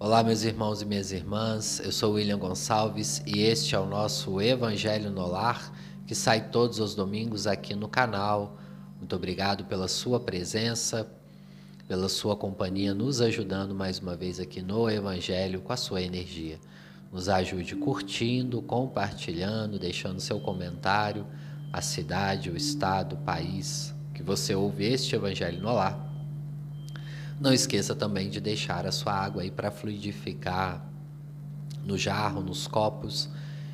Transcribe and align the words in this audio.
Olá, 0.00 0.22
meus 0.22 0.44
irmãos 0.44 0.80
e 0.80 0.84
minhas 0.84 1.10
irmãs. 1.10 1.80
Eu 1.80 1.90
sou 1.90 2.12
William 2.12 2.38
Gonçalves 2.38 3.20
e 3.26 3.40
este 3.40 3.74
é 3.74 3.80
o 3.80 3.84
nosso 3.84 4.40
Evangelho 4.40 5.10
no 5.10 5.26
Lar, 5.26 5.72
que 6.06 6.14
sai 6.14 6.50
todos 6.50 6.78
os 6.78 6.94
domingos 6.94 7.48
aqui 7.48 7.74
no 7.74 7.88
canal. 7.88 8.56
Muito 8.96 9.16
obrigado 9.16 9.64
pela 9.64 9.88
sua 9.88 10.20
presença, 10.20 11.10
pela 11.88 12.08
sua 12.08 12.36
companhia, 12.36 12.94
nos 12.94 13.20
ajudando 13.20 13.74
mais 13.74 13.98
uma 13.98 14.14
vez 14.14 14.38
aqui 14.38 14.62
no 14.62 14.88
Evangelho 14.88 15.60
com 15.62 15.72
a 15.72 15.76
sua 15.76 16.00
energia. 16.00 16.60
Nos 17.12 17.28
ajude 17.28 17.74
curtindo, 17.74 18.62
compartilhando, 18.62 19.80
deixando 19.80 20.20
seu 20.20 20.38
comentário, 20.38 21.26
a 21.72 21.82
cidade, 21.82 22.50
o 22.50 22.56
estado, 22.56 23.16
o 23.16 23.24
país 23.24 23.92
que 24.14 24.22
você 24.22 24.54
ouve 24.54 24.84
este 24.84 25.16
Evangelho 25.16 25.60
no 25.60 25.74
Lar 25.74 26.07
não 27.40 27.52
esqueça 27.52 27.94
também 27.94 28.28
de 28.28 28.40
deixar 28.40 28.86
a 28.86 28.92
sua 28.92 29.12
água 29.12 29.42
aí 29.42 29.50
para 29.50 29.70
fluidificar 29.70 30.84
no 31.84 31.96
jarro, 31.96 32.42
nos 32.42 32.66
copos. 32.66 33.28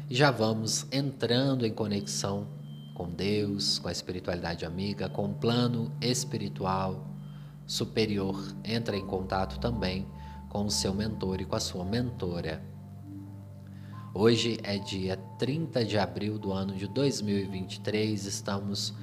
E 0.09 0.15
já 0.15 0.31
vamos 0.31 0.87
entrando 0.93 1.65
em 1.65 1.73
conexão 1.73 2.47
com 2.95 3.09
Deus, 3.09 3.79
com 3.79 3.89
a 3.89 3.93
espiritualidade 3.93 4.67
amiga, 4.67 5.09
com 5.09 5.27
o 5.27 5.35
plano 5.35 5.91
espiritual 6.01 7.09
superior. 7.67 8.55
Entra 8.63 8.97
em 8.97 9.07
contato 9.07 9.59
também 9.59 10.07
com 10.51 10.67
o 10.67 10.71
seu 10.71 10.93
mentor 10.93 11.41
e 11.41 11.45
com 11.45 11.57
a 11.57 11.61
sua 11.61 11.85
mentora. 11.85 12.63
Hoje 14.13 14.59
é 14.63 14.79
dia 14.79 15.17
30 15.39 15.85
de 15.85 15.99
abril 15.99 16.39
do 16.39 16.53
ano 16.53 16.77
de 16.77 16.87
2023, 16.87 18.27
estamos 18.27 18.95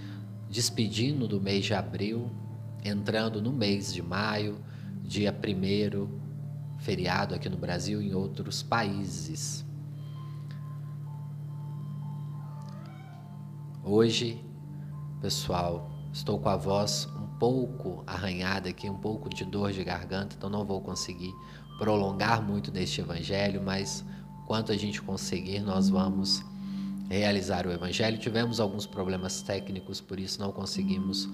despedindo 0.49 1.27
do 1.27 1.41
mês 1.41 1.65
de 1.65 1.73
abril 1.73 2.31
entrando 2.83 3.41
no 3.41 3.51
mês 3.51 3.93
de 3.93 4.01
maio, 4.01 4.59
dia 5.03 5.31
1 5.31 6.19
feriado 6.79 7.35
aqui 7.35 7.47
no 7.47 7.57
Brasil 7.57 8.01
e 8.01 8.09
em 8.09 8.13
outros 8.13 8.63
países. 8.63 9.63
Hoje, 13.83 14.43
pessoal, 15.21 15.91
estou 16.11 16.39
com 16.39 16.49
a 16.49 16.55
voz 16.55 17.07
um 17.15 17.27
pouco 17.37 18.03
arranhada 18.07 18.69
aqui, 18.69 18.89
um 18.89 18.97
pouco 18.97 19.29
de 19.29 19.43
dor 19.45 19.71
de 19.71 19.83
garganta, 19.83 20.35
então 20.37 20.49
não 20.49 20.65
vou 20.65 20.81
conseguir 20.81 21.33
prolongar 21.77 22.41
muito 22.41 22.71
neste 22.71 23.01
evangelho, 23.01 23.61
mas 23.63 24.05
quanto 24.45 24.71
a 24.71 24.77
gente 24.77 25.01
conseguir, 25.01 25.59
nós 25.61 25.89
vamos 25.89 26.43
realizar 27.09 27.65
o 27.67 27.71
evangelho. 27.71 28.17
Tivemos 28.17 28.59
alguns 28.59 28.85
problemas 28.85 29.41
técnicos, 29.41 29.99
por 29.99 30.19
isso 30.19 30.39
não 30.39 30.51
conseguimos 30.51 31.27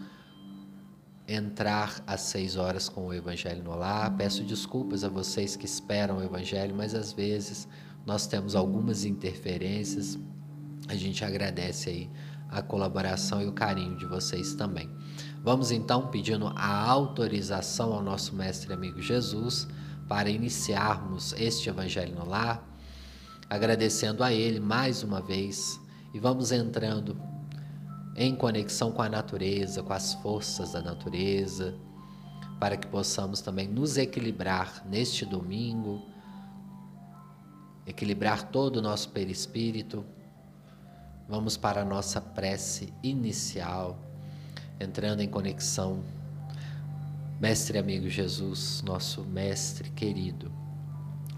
entrar 1.27 2.01
às 2.07 2.21
seis 2.21 2.55
horas 2.55 2.87
com 2.87 3.07
o 3.07 3.13
Evangelho 3.13 3.63
no 3.63 3.75
lar. 3.75 4.15
Peço 4.15 4.43
desculpas 4.43 5.03
a 5.03 5.09
vocês 5.09 5.55
que 5.55 5.65
esperam 5.65 6.17
o 6.17 6.23
Evangelho, 6.23 6.73
mas 6.73 6.95
às 6.95 7.11
vezes 7.11 7.67
nós 8.05 8.25
temos 8.25 8.55
algumas 8.55 9.03
interferências. 9.03 10.17
A 10.87 10.95
gente 10.95 11.25
agradece 11.25 11.89
aí 11.89 12.09
a 12.49 12.61
colaboração 12.61 13.41
e 13.41 13.45
o 13.45 13.51
carinho 13.51 13.97
de 13.97 14.05
vocês 14.05 14.53
também. 14.53 14.89
Vamos 15.43 15.71
então 15.71 16.07
pedindo 16.07 16.47
a 16.55 16.89
autorização 16.89 17.91
ao 17.93 18.01
nosso 18.01 18.33
mestre 18.33 18.71
amigo 18.73 19.01
Jesus 19.01 19.67
para 20.07 20.29
iniciarmos 20.29 21.33
este 21.33 21.67
Evangelho 21.67 22.15
no 22.15 22.25
lar, 22.25 22.65
agradecendo 23.49 24.23
a 24.23 24.31
ele 24.31 24.61
mais 24.61 25.03
uma 25.03 25.21
vez 25.21 25.79
e 26.13 26.19
vamos 26.19 26.53
entrando 26.53 27.19
em 28.17 28.35
conexão 28.35 28.91
com 28.91 29.03
a 29.03 29.07
natureza, 29.07 29.83
com 29.83 29.93
as 29.93 30.15
forças 30.15 30.71
da 30.71 30.81
natureza, 30.81 31.75
para 32.59 32.75
que 32.75 32.87
possamos 32.87 33.41
também 33.41 33.67
nos 33.67 33.95
equilibrar 33.95 34.83
neste 34.89 35.23
domingo, 35.23 36.01
equilibrar 37.85 38.49
todo 38.49 38.77
o 38.77 38.81
nosso 38.81 39.09
perispírito. 39.09 40.03
Vamos 41.29 41.55
para 41.55 41.81
a 41.81 41.85
nossa 41.85 42.19
prece 42.19 42.91
inicial, 43.03 43.99
entrando 44.79 45.21
em 45.21 45.29
conexão. 45.29 46.03
Mestre 47.39 47.77
amigo 47.77 48.09
Jesus, 48.09 48.81
nosso 48.81 49.23
mestre 49.23 49.91
querido, 49.91 50.51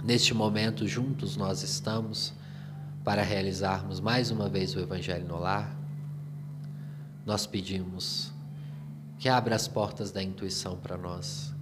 neste 0.01 0.33
momento 0.33 0.87
juntos 0.87 1.35
nós 1.35 1.61
estamos 1.61 2.31
para 3.03 3.21
realizarmos 3.21 3.99
mais 3.99 4.31
uma 4.31 4.47
vez 4.47 4.73
o 4.73 4.79
Evangelho 4.79 5.27
no 5.27 5.37
Lar 5.37 5.77
nós 7.29 7.45
pedimos 7.45 8.31
que 9.19 9.29
abra 9.29 9.55
as 9.55 9.67
portas 9.67 10.09
da 10.11 10.23
intuição 10.23 10.75
para 10.75 10.97
nós, 10.97 11.53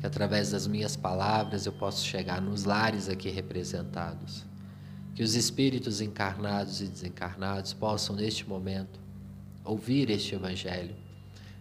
que 0.00 0.06
através 0.06 0.52
das 0.52 0.66
minhas 0.66 0.96
palavras 0.96 1.66
eu 1.66 1.72
possa 1.74 2.02
chegar 2.02 2.40
nos 2.40 2.64
lares 2.64 3.06
aqui 3.06 3.28
representados, 3.28 4.46
que 5.14 5.22
os 5.22 5.34
espíritos 5.34 6.00
encarnados 6.00 6.80
e 6.80 6.86
desencarnados 6.86 7.74
possam 7.74 8.16
neste 8.16 8.48
momento 8.48 8.98
ouvir 9.62 10.08
este 10.08 10.34
evangelho, 10.34 10.96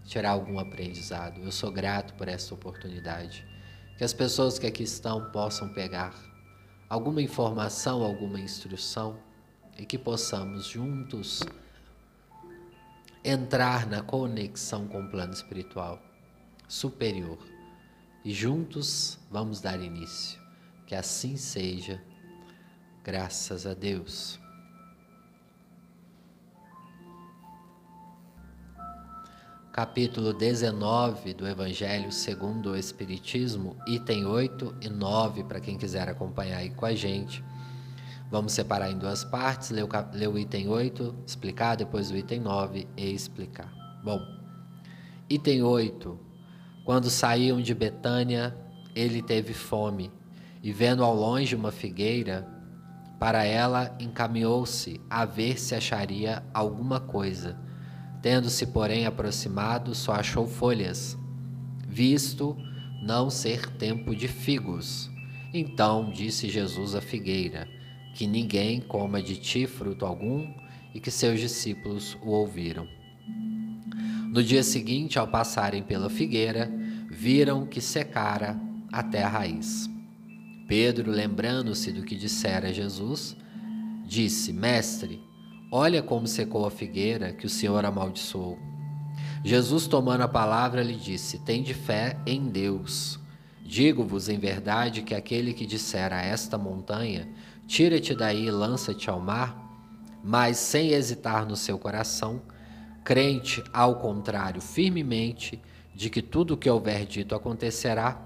tirar 0.06 0.30
algum 0.30 0.58
aprendizado. 0.58 1.42
Eu 1.42 1.52
sou 1.52 1.70
grato 1.70 2.14
por 2.14 2.30
esta 2.30 2.54
oportunidade. 2.54 3.46
Que 3.98 4.06
as 4.06 4.14
pessoas 4.14 4.58
que 4.58 4.68
aqui 4.68 4.84
estão 4.84 5.32
possam 5.32 5.68
pegar 5.74 6.14
alguma 6.88 7.22
informação, 7.22 8.04
alguma 8.04 8.40
instrução 8.40 9.20
e 9.78 9.86
que 9.86 9.98
possamos 9.98 10.66
juntos 10.66 11.44
entrar 13.24 13.88
na 13.88 14.02
conexão 14.02 14.88
com 14.88 15.02
o 15.02 15.10
plano 15.10 15.34
espiritual 15.34 16.02
superior. 16.68 17.38
E 18.24 18.34
juntos 18.34 19.20
vamos 19.30 19.62
dar 19.62 19.80
início. 19.82 20.40
Que 20.86 20.96
assim 20.96 21.38
seja, 21.38 22.02
graças 23.04 23.66
a 23.66 23.74
Deus. 23.74 24.40
Capítulo 29.72 30.34
19 30.34 31.34
do 31.34 31.48
Evangelho 31.48 32.12
segundo 32.12 32.72
o 32.72 32.76
Espiritismo, 32.76 33.78
item 33.88 34.26
8 34.26 34.76
e 34.82 34.90
9, 34.90 35.44
para 35.44 35.62
quem 35.62 35.78
quiser 35.78 36.10
acompanhar 36.10 36.58
aí 36.58 36.72
com 36.72 36.86
a 36.86 36.94
gente. 36.94 37.42
Vamos 38.32 38.54
separar 38.54 38.92
em 38.92 38.98
duas 38.98 39.24
partes, 39.24 39.72
ler 39.72 39.84
o, 39.84 39.90
ler 40.14 40.28
o 40.28 40.38
item 40.38 40.68
8, 40.68 41.16
explicar, 41.26 41.76
depois 41.76 42.12
o 42.12 42.16
item 42.16 42.42
9 42.42 42.88
e 42.96 43.12
explicar. 43.12 43.74
Bom, 44.04 44.20
item 45.28 45.64
8. 45.64 46.20
Quando 46.86 47.10
saíam 47.10 47.60
de 47.60 47.74
Betânia, 47.74 48.56
ele 48.96 49.22
teve 49.22 49.54
fome, 49.54 50.12
e 50.62 50.72
vendo 50.72 51.04
ao 51.04 51.16
longe 51.16 51.56
uma 51.56 51.72
figueira, 51.72 52.48
para 53.20 53.44
ela 53.44 53.96
encaminhou-se 54.00 55.02
a 55.10 55.26
ver 55.26 55.60
se 55.60 55.74
acharia 55.74 56.44
alguma 56.54 57.00
coisa. 57.00 57.58
Tendo-se, 58.22 58.66
porém, 58.68 59.06
aproximado, 59.06 59.96
só 59.96 60.14
achou 60.14 60.48
folhas, 60.48 61.18
visto 61.88 62.56
não 63.02 63.30
ser 63.30 63.68
tempo 63.72 64.16
de 64.16 64.28
figos. 64.28 65.10
Então 65.54 66.12
disse 66.12 66.48
Jesus 66.50 66.96
à 66.96 67.02
figueira: 67.02 67.68
que 68.14 68.28
ninguém 68.28 68.82
coma 68.82 69.22
de 69.22 69.36
ti 69.36 69.66
fruto 69.66 70.06
algum, 70.06 70.48
e 70.94 71.00
que 71.00 71.12
seus 71.12 71.40
discípulos 71.40 72.18
o 72.22 72.30
ouviram. 72.30 72.88
No 74.32 74.44
dia 74.44 74.64
seguinte, 74.64 75.18
ao 75.18 75.28
passarem 75.28 75.84
pela 75.84 76.10
figueira, 76.10 76.72
viram 77.10 77.66
que 77.66 77.82
secara 77.82 78.60
até 78.92 79.24
a 79.24 79.28
raiz. 79.28 79.90
Pedro, 80.68 81.10
lembrando-se 81.12 81.92
do 81.92 82.04
que 82.04 82.16
dissera 82.16 82.74
Jesus, 82.74 83.36
disse: 84.06 84.54
Mestre, 84.54 85.20
olha 85.72 86.02
como 86.02 86.28
secou 86.28 86.66
a 86.66 86.72
figueira 86.72 87.34
que 87.34 87.46
o 87.46 87.50
Senhor 87.50 87.84
amaldiçoou. 87.84 88.58
Jesus, 89.44 89.88
tomando 89.88 90.22
a 90.22 90.28
palavra, 90.28 90.84
lhe 90.84 90.96
disse: 90.96 91.40
Tende 91.40 91.74
fé 91.74 92.18
em 92.26 92.50
Deus. 92.50 93.20
Digo-vos 93.64 94.30
em 94.30 94.38
verdade 94.38 95.02
que 95.02 95.14
aquele 95.14 95.54
que 95.54 95.66
disser 95.66 96.12
a 96.12 96.22
esta 96.22 96.58
montanha, 96.58 97.28
Tira-te 97.70 98.16
daí 98.16 98.48
e 98.48 98.52
lança-te 98.52 99.12
ao 99.12 99.20
mar, 99.20 99.56
mas 100.24 100.58
sem 100.58 100.90
hesitar 100.90 101.46
no 101.46 101.56
seu 101.56 101.78
coração, 101.78 102.42
crente, 103.04 103.64
ao 103.72 103.98
contrário, 103.98 104.60
firmemente, 104.60 105.62
de 105.94 106.10
que 106.10 106.20
tudo 106.20 106.56
o 106.56 106.58
que 106.58 106.68
houver 106.68 107.06
dito 107.06 107.36
acontecerá, 107.36 108.20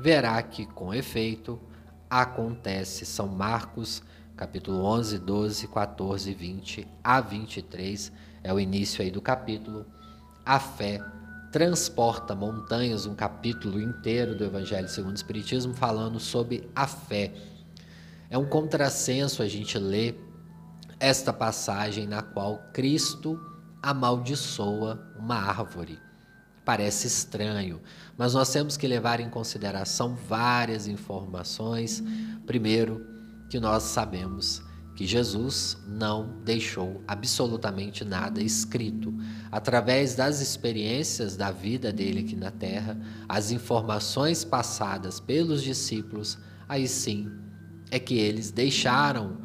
verá 0.00 0.42
que, 0.42 0.66
com 0.66 0.92
efeito, 0.92 1.56
acontece. 2.10 3.06
São 3.06 3.28
Marcos, 3.28 4.02
capítulo 4.36 4.84
11, 4.84 5.20
12, 5.20 5.68
14, 5.68 6.34
20 6.34 6.88
a 7.04 7.20
23, 7.20 8.10
é 8.42 8.52
o 8.52 8.58
início 8.58 9.02
aí 9.02 9.10
do 9.12 9.22
capítulo. 9.22 9.86
A 10.44 10.58
fé 10.58 11.00
transporta 11.52 12.34
montanhas, 12.34 13.06
um 13.06 13.14
capítulo 13.14 13.80
inteiro 13.80 14.34
do 14.34 14.44
Evangelho 14.44 14.88
segundo 14.88 15.12
o 15.12 15.14
Espiritismo 15.14 15.74
falando 15.74 16.18
sobre 16.18 16.68
a 16.74 16.88
fé 16.88 17.32
é 18.30 18.38
um 18.38 18.46
contrassenso 18.46 19.42
a 19.42 19.48
gente 19.48 19.76
ler 19.76 20.18
esta 21.00 21.32
passagem 21.32 22.06
na 22.06 22.22
qual 22.22 22.58
Cristo 22.72 23.38
amaldiçoa 23.82 25.00
uma 25.18 25.34
árvore. 25.34 25.98
Parece 26.64 27.08
estranho, 27.08 27.80
mas 28.16 28.34
nós 28.34 28.52
temos 28.52 28.76
que 28.76 28.86
levar 28.86 29.18
em 29.18 29.28
consideração 29.28 30.14
várias 30.14 30.86
informações. 30.86 32.02
Primeiro, 32.46 33.04
que 33.48 33.58
nós 33.58 33.82
sabemos 33.82 34.62
que 34.94 35.06
Jesus 35.06 35.76
não 35.88 36.40
deixou 36.44 37.02
absolutamente 37.08 38.04
nada 38.04 38.40
escrito. 38.40 39.12
Através 39.50 40.14
das 40.14 40.40
experiências 40.40 41.36
da 41.36 41.50
vida 41.50 41.92
dele 41.92 42.20
aqui 42.20 42.36
na 42.36 42.50
terra, 42.52 42.96
as 43.28 43.50
informações 43.50 44.44
passadas 44.44 45.18
pelos 45.18 45.62
discípulos, 45.62 46.38
aí 46.68 46.86
sim 46.86 47.49
é 47.90 47.98
que 47.98 48.18
eles 48.18 48.50
deixaram 48.50 49.38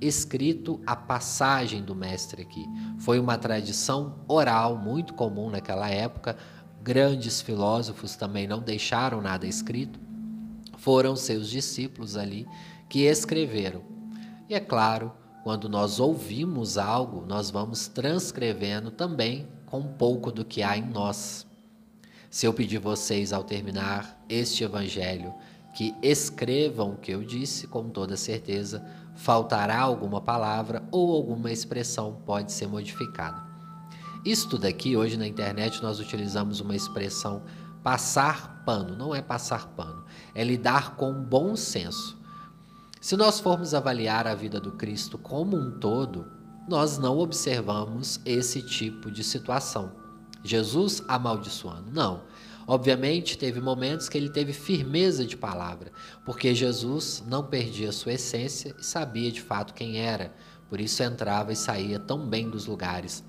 escrito 0.00 0.80
a 0.84 0.96
passagem 0.96 1.82
do 1.82 1.94
mestre 1.94 2.42
aqui. 2.42 2.66
Foi 2.98 3.20
uma 3.20 3.38
tradição 3.38 4.16
oral 4.26 4.76
muito 4.76 5.14
comum 5.14 5.48
naquela 5.48 5.88
época. 5.88 6.36
Grandes 6.82 7.40
filósofos 7.40 8.16
também 8.16 8.46
não 8.46 8.60
deixaram 8.60 9.20
nada 9.20 9.46
escrito. 9.46 10.00
Foram 10.76 11.14
seus 11.14 11.48
discípulos 11.48 12.16
ali 12.16 12.46
que 12.88 13.02
escreveram. 13.02 13.82
E 14.48 14.54
é 14.54 14.60
claro, 14.60 15.12
quando 15.44 15.68
nós 15.68 16.00
ouvimos 16.00 16.76
algo, 16.76 17.24
nós 17.24 17.50
vamos 17.50 17.86
transcrevendo 17.86 18.90
também 18.90 19.46
com 19.66 19.78
um 19.78 19.92
pouco 19.92 20.32
do 20.32 20.44
que 20.44 20.62
há 20.62 20.76
em 20.76 20.84
nós. 20.84 21.46
Se 22.28 22.46
eu 22.46 22.52
pedir 22.52 22.78
vocês 22.78 23.32
ao 23.32 23.44
terminar 23.44 24.20
este 24.28 24.64
evangelho 24.64 25.32
que 25.72 25.94
escrevam 26.02 26.92
o 26.92 26.96
que 26.96 27.12
eu 27.12 27.22
disse, 27.24 27.66
com 27.66 27.88
toda 27.88 28.16
certeza 28.16 28.84
faltará 29.14 29.80
alguma 29.80 30.20
palavra 30.20 30.82
ou 30.90 31.14
alguma 31.14 31.50
expressão 31.50 32.20
pode 32.24 32.52
ser 32.52 32.66
modificada. 32.66 33.42
Isto 34.24 34.56
daqui, 34.56 34.96
hoje 34.96 35.16
na 35.16 35.26
internet, 35.26 35.82
nós 35.82 35.98
utilizamos 35.98 36.60
uma 36.60 36.76
expressão 36.76 37.42
passar 37.82 38.62
pano. 38.64 38.96
Não 38.96 39.14
é 39.14 39.20
passar 39.20 39.66
pano, 39.68 40.04
é 40.34 40.44
lidar 40.44 40.96
com 40.96 41.12
bom 41.12 41.56
senso. 41.56 42.20
Se 43.00 43.16
nós 43.16 43.40
formos 43.40 43.74
avaliar 43.74 44.28
a 44.28 44.34
vida 44.34 44.60
do 44.60 44.72
Cristo 44.72 45.18
como 45.18 45.56
um 45.56 45.72
todo, 45.72 46.26
nós 46.68 46.98
não 46.98 47.18
observamos 47.18 48.20
esse 48.24 48.62
tipo 48.62 49.10
de 49.10 49.24
situação. 49.24 49.92
Jesus 50.44 51.02
amaldiçoando. 51.08 51.90
Não. 51.90 52.22
Obviamente, 52.66 53.36
teve 53.36 53.60
momentos 53.60 54.08
que 54.08 54.16
ele 54.16 54.30
teve 54.30 54.52
firmeza 54.52 55.24
de 55.24 55.36
palavra, 55.36 55.90
porque 56.24 56.54
Jesus 56.54 57.22
não 57.26 57.44
perdia 57.44 57.92
sua 57.92 58.14
essência 58.14 58.74
e 58.78 58.84
sabia 58.84 59.30
de 59.32 59.40
fato 59.40 59.74
quem 59.74 59.98
era, 59.98 60.32
por 60.68 60.80
isso 60.80 61.02
entrava 61.02 61.52
e 61.52 61.56
saía 61.56 61.98
tão 61.98 62.26
bem 62.26 62.48
dos 62.48 62.66
lugares. 62.66 63.24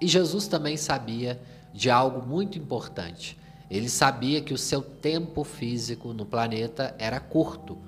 E 0.00 0.08
Jesus 0.08 0.46
também 0.46 0.76
sabia 0.76 1.40
de 1.72 1.90
algo 1.90 2.26
muito 2.26 2.58
importante. 2.58 3.38
Ele 3.70 3.88
sabia 3.88 4.40
que 4.40 4.54
o 4.54 4.58
seu 4.58 4.82
tempo 4.82 5.44
físico 5.44 6.12
no 6.12 6.26
planeta 6.26 6.94
era 6.98 7.20
curto 7.20 7.78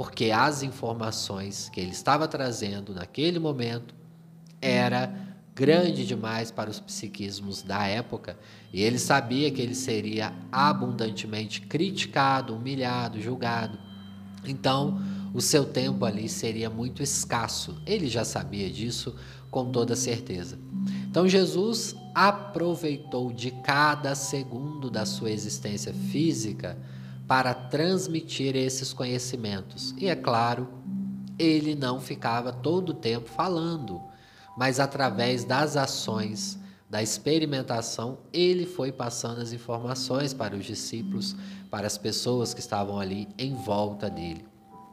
porque 0.00 0.30
as 0.30 0.62
informações 0.62 1.68
que 1.68 1.78
ele 1.78 1.90
estava 1.90 2.26
trazendo 2.26 2.94
naquele 2.94 3.38
momento 3.38 3.94
era 4.58 5.29
grande 5.60 6.06
demais 6.06 6.50
para 6.50 6.70
os 6.70 6.80
psiquismos 6.80 7.60
da 7.60 7.86
época, 7.86 8.38
e 8.72 8.80
ele 8.80 8.98
sabia 8.98 9.50
que 9.50 9.60
ele 9.60 9.74
seria 9.74 10.32
abundantemente 10.50 11.60
criticado, 11.60 12.56
humilhado, 12.56 13.20
julgado. 13.20 13.78
Então, 14.42 14.98
o 15.34 15.40
seu 15.42 15.66
tempo 15.66 16.06
ali 16.06 16.30
seria 16.30 16.70
muito 16.70 17.02
escasso. 17.02 17.76
Ele 17.84 18.08
já 18.08 18.24
sabia 18.24 18.70
disso 18.70 19.14
com 19.50 19.70
toda 19.70 19.94
certeza. 19.94 20.58
Então, 21.06 21.28
Jesus 21.28 21.94
aproveitou 22.14 23.30
de 23.30 23.50
cada 23.50 24.14
segundo 24.14 24.90
da 24.90 25.04
sua 25.04 25.30
existência 25.30 25.92
física 25.92 26.78
para 27.28 27.52
transmitir 27.52 28.56
esses 28.56 28.94
conhecimentos. 28.94 29.94
E 29.98 30.08
é 30.08 30.16
claro, 30.16 30.68
ele 31.38 31.74
não 31.74 32.00
ficava 32.00 32.50
todo 32.50 32.90
o 32.90 32.94
tempo 32.94 33.28
falando, 33.28 34.00
mas 34.60 34.78
através 34.78 35.42
das 35.42 35.74
ações, 35.74 36.58
da 36.90 37.02
experimentação, 37.02 38.18
ele 38.30 38.66
foi 38.66 38.92
passando 38.92 39.40
as 39.40 39.54
informações 39.54 40.34
para 40.34 40.54
os 40.54 40.66
discípulos, 40.66 41.34
para 41.70 41.86
as 41.86 41.96
pessoas 41.96 42.52
que 42.52 42.60
estavam 42.60 43.00
ali 43.00 43.26
em 43.38 43.54
volta 43.54 44.10
dele. 44.10 44.44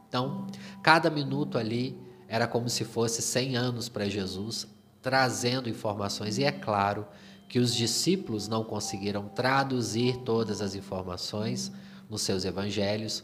Então, 0.08 0.46
cada 0.82 1.10
minuto 1.10 1.58
ali 1.58 2.00
era 2.26 2.46
como 2.46 2.66
se 2.70 2.82
fosse 2.82 3.20
100 3.20 3.56
anos 3.56 3.90
para 3.90 4.08
Jesus, 4.08 4.66
trazendo 5.02 5.68
informações, 5.68 6.38
e 6.38 6.44
é 6.44 6.52
claro 6.52 7.06
que 7.46 7.58
os 7.58 7.74
discípulos 7.74 8.48
não 8.48 8.64
conseguiram 8.64 9.28
traduzir 9.28 10.16
todas 10.24 10.62
as 10.62 10.74
informações 10.74 11.70
nos 12.08 12.22
seus 12.22 12.46
evangelhos 12.46 13.22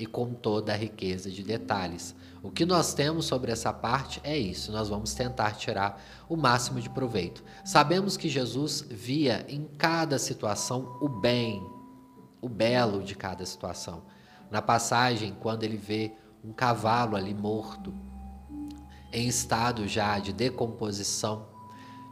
e 0.00 0.06
com 0.06 0.32
toda 0.32 0.72
a 0.72 0.76
riqueza 0.76 1.30
de 1.30 1.42
detalhes. 1.42 2.14
O 2.42 2.50
que 2.50 2.64
nós 2.64 2.94
temos 2.94 3.26
sobre 3.26 3.52
essa 3.52 3.70
parte 3.70 4.18
é 4.24 4.36
isso, 4.36 4.72
nós 4.72 4.88
vamos 4.88 5.12
tentar 5.12 5.52
tirar 5.52 6.02
o 6.26 6.36
máximo 6.36 6.80
de 6.80 6.88
proveito. 6.88 7.44
Sabemos 7.62 8.16
que 8.16 8.28
Jesus 8.28 8.82
via 8.88 9.44
em 9.46 9.64
cada 9.76 10.18
situação 10.18 10.96
o 11.02 11.08
bem, 11.08 11.62
o 12.40 12.48
belo 12.48 13.02
de 13.02 13.14
cada 13.14 13.44
situação. 13.44 14.02
Na 14.50 14.62
passagem, 14.62 15.36
quando 15.38 15.64
ele 15.64 15.76
vê 15.76 16.12
um 16.42 16.52
cavalo 16.52 17.14
ali 17.14 17.34
morto, 17.34 17.92
em 19.12 19.28
estado 19.28 19.86
já 19.86 20.18
de 20.18 20.32
decomposição, 20.32 21.46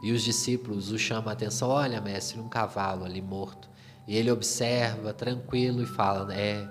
e 0.01 0.11
os 0.11 0.21
discípulos 0.21 0.91
o 0.91 0.99
chamam 0.99 1.29
a 1.29 1.33
atenção: 1.33 1.69
Olha, 1.69 1.99
mestre, 1.99 2.39
um 2.39 2.47
cavalo 2.47 3.03
ali 3.03 3.21
morto. 3.21 3.67
E 4.07 4.15
ele 4.15 4.31
observa 4.31 5.13
tranquilo 5.13 5.81
e 5.81 5.85
fala: 5.85 6.33
É, 6.33 6.67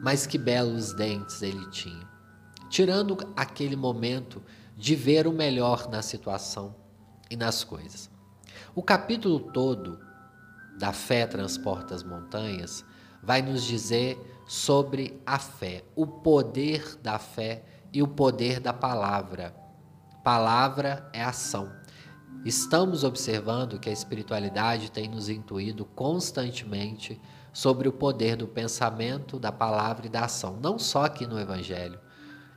mas 0.00 0.26
que 0.26 0.38
belos 0.38 0.92
dentes 0.94 1.42
ele 1.42 1.68
tinha. 1.70 2.08
Tirando 2.68 3.18
aquele 3.36 3.76
momento 3.76 4.42
de 4.76 4.94
ver 4.94 5.26
o 5.26 5.32
melhor 5.32 5.88
na 5.88 6.00
situação 6.02 6.74
e 7.30 7.36
nas 7.36 7.62
coisas. 7.62 8.10
O 8.74 8.82
capítulo 8.82 9.40
todo 9.52 10.00
da 10.78 10.92
fé 10.92 11.26
transporta 11.26 11.94
as 11.94 12.02
montanhas 12.02 12.84
vai 13.22 13.42
nos 13.42 13.64
dizer 13.64 14.18
sobre 14.48 15.20
a 15.26 15.38
fé, 15.38 15.84
o 15.94 16.06
poder 16.06 16.96
da 17.02 17.18
fé 17.18 17.62
e 17.92 18.02
o 18.02 18.08
poder 18.08 18.58
da 18.58 18.72
palavra. 18.72 19.54
Palavra 20.24 21.08
é 21.12 21.22
ação. 21.22 21.70
Estamos 22.44 23.04
observando 23.04 23.78
que 23.78 23.90
a 23.90 23.92
espiritualidade 23.92 24.90
tem 24.90 25.08
nos 25.08 25.28
intuído 25.28 25.84
constantemente 25.84 27.20
sobre 27.52 27.88
o 27.88 27.92
poder 27.92 28.36
do 28.36 28.46
pensamento, 28.46 29.38
da 29.38 29.50
palavra 29.50 30.06
e 30.06 30.10
da 30.10 30.24
ação, 30.24 30.58
não 30.62 30.78
só 30.78 31.04
aqui 31.04 31.26
no 31.26 31.38
Evangelho. 31.38 31.98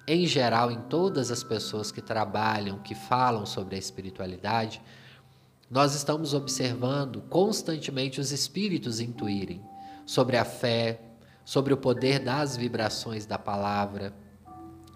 Em 0.08 0.26
geral, 0.26 0.70
em 0.70 0.82
todas 0.82 1.32
as 1.32 1.44
pessoas 1.44 1.92
que 1.92 2.02
trabalham, 2.02 2.80
que 2.80 2.94
falam 2.94 3.46
sobre 3.46 3.76
a 3.76 3.80
espiritualidade, 3.80 4.82
nós 5.70 5.96
estamos 5.96 6.34
observando 6.34 7.22
constantemente 7.30 8.20
os 8.20 8.32
espíritos 8.32 9.00
intuírem 9.00 9.64
sobre 10.06 10.38
a 10.38 10.46
fé, 10.46 11.02
sobre 11.46 11.74
o 11.74 11.78
poder 11.78 12.20
das 12.20 12.56
vibrações 12.56 13.26
da 13.26 13.40
palavra, 13.40 14.14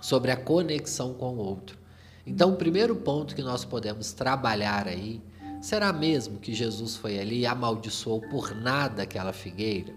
sobre 0.01 0.31
a 0.31 0.37
conexão 0.37 1.13
com 1.13 1.35
o 1.35 1.39
outro. 1.39 1.77
Então, 2.25 2.51
o 2.51 2.57
primeiro 2.57 2.95
ponto 2.97 3.33
que 3.35 3.41
nós 3.41 3.63
podemos 3.63 4.11
trabalhar 4.11 4.87
aí, 4.87 5.21
será 5.61 5.91
mesmo 5.91 6.39
que 6.39 6.53
Jesus 6.53 6.95
foi 6.95 7.19
ali 7.19 7.39
e 7.39 7.45
amaldiçoou 7.45 8.21
por 8.21 8.55
nada 8.55 9.03
aquela 9.03 9.33
figueira? 9.33 9.93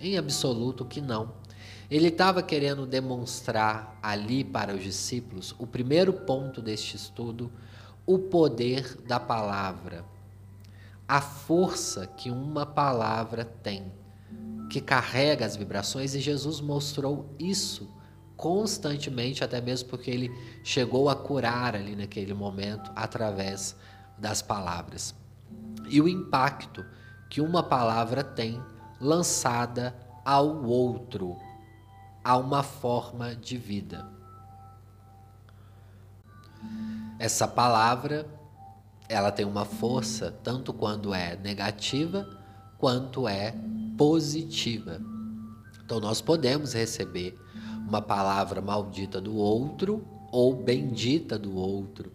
Em 0.00 0.16
absoluto 0.16 0.84
que 0.84 1.00
não. 1.00 1.34
Ele 1.90 2.08
estava 2.08 2.42
querendo 2.42 2.86
demonstrar 2.86 3.98
ali 4.02 4.42
para 4.42 4.74
os 4.74 4.82
discípulos, 4.82 5.54
o 5.58 5.66
primeiro 5.66 6.12
ponto 6.12 6.62
deste 6.62 6.96
estudo, 6.96 7.52
o 8.06 8.18
poder 8.18 8.96
da 9.06 9.20
palavra, 9.20 10.04
a 11.06 11.20
força 11.20 12.06
que 12.06 12.30
uma 12.30 12.64
palavra 12.64 13.44
tem, 13.44 13.92
que 14.70 14.80
carrega 14.80 15.44
as 15.44 15.54
vibrações, 15.54 16.14
e 16.14 16.20
Jesus 16.20 16.60
mostrou 16.60 17.34
isso 17.38 17.90
constantemente, 18.36 19.44
até 19.44 19.60
mesmo 19.60 19.88
porque 19.88 20.10
ele 20.10 20.30
chegou 20.64 21.08
a 21.08 21.14
curar 21.14 21.76
ali 21.76 21.94
naquele 21.94 22.34
momento 22.34 22.90
através 22.96 23.76
das 24.18 24.42
palavras. 24.42 25.14
E 25.88 26.00
o 26.00 26.08
impacto 26.08 26.84
que 27.28 27.40
uma 27.40 27.62
palavra 27.62 28.22
tem 28.22 28.62
lançada 29.00 29.94
ao 30.24 30.64
outro, 30.64 31.36
a 32.22 32.36
uma 32.36 32.62
forma 32.62 33.34
de 33.34 33.56
vida. 33.56 34.06
Essa 37.18 37.48
palavra, 37.48 38.26
ela 39.08 39.32
tem 39.32 39.44
uma 39.44 39.64
força 39.64 40.30
tanto 40.42 40.72
quando 40.72 41.12
é 41.12 41.36
negativa 41.36 42.28
quanto 42.78 43.28
é 43.28 43.54
positiva. 43.96 45.00
Então 45.84 46.00
nós 46.00 46.20
podemos 46.20 46.72
receber 46.72 47.38
uma 47.86 48.02
palavra 48.02 48.60
maldita 48.60 49.20
do 49.20 49.36
outro 49.36 50.06
ou 50.30 50.54
bendita 50.54 51.38
do 51.38 51.54
outro 51.54 52.12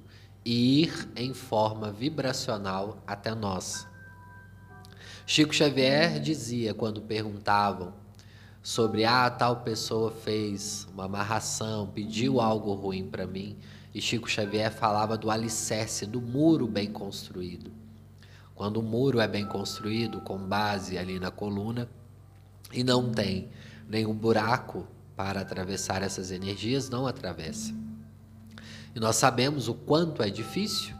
ir 0.50 1.10
em 1.14 1.34
forma 1.34 1.92
vibracional 1.92 3.04
até 3.06 3.36
nós. 3.36 3.86
Chico 5.26 5.54
Xavier 5.54 6.22
dizia 6.22 6.74
quando 6.74 7.02
perguntavam 7.02 7.94
sobre 8.64 9.04
ah, 9.04 9.30
tal 9.30 9.58
pessoa 9.58 10.10
fez 10.10 10.88
uma 10.94 11.04
amarração, 11.04 11.88
pediu 11.88 12.40
algo 12.40 12.74
ruim 12.74 13.06
para 13.06 13.28
mim, 13.28 13.58
e 13.94 14.02
Chico 14.02 14.30
Xavier 14.30 14.72
falava 14.72 15.18
do 15.18 15.30
alicerce, 15.30 16.06
do 16.06 16.22
muro 16.22 16.66
bem 16.66 16.92
construído. 16.92 17.70
Quando 18.56 18.78
o 18.78 18.84
muro 18.84 19.20
é 19.20 19.28
bem 19.28 19.46
construído, 19.46 20.22
com 20.22 20.38
base 20.38 20.98
ali 20.98 21.20
na 21.20 21.30
coluna, 21.30 21.90
e 22.72 22.86
não 22.86 23.12
tem 23.12 23.50
nenhum 23.88 24.14
buraco 24.14 24.88
para 25.14 25.42
atravessar 25.42 26.02
essas 26.04 26.32
energias, 26.32 26.90
não 26.90 27.06
atravessa. 27.06 27.87
E 28.98 29.00
nós 29.00 29.18
sabemos 29.18 29.68
o 29.68 29.76
quanto 29.76 30.24
é 30.24 30.30
difícil 30.32 30.96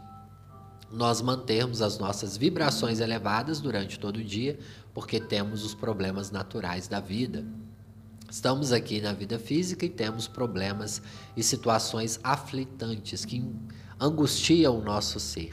nós 0.88 1.20
mantermos 1.20 1.82
as 1.82 1.98
nossas 1.98 2.36
vibrações 2.36 3.00
elevadas 3.00 3.60
durante 3.60 3.98
todo 3.98 4.18
o 4.18 4.24
dia, 4.24 4.56
porque 4.94 5.18
temos 5.18 5.64
os 5.64 5.74
problemas 5.74 6.30
naturais 6.30 6.86
da 6.86 7.00
vida. 7.00 7.44
Estamos 8.30 8.70
aqui 8.70 9.00
na 9.00 9.12
vida 9.12 9.36
física 9.36 9.84
e 9.84 9.88
temos 9.88 10.28
problemas 10.28 11.02
e 11.36 11.42
situações 11.42 12.20
aflitantes 12.22 13.24
que 13.24 13.44
angustiam 13.98 14.78
o 14.78 14.84
nosso 14.84 15.18
ser. 15.18 15.52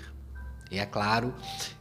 E 0.69 0.77
é 0.77 0.85
claro 0.85 1.33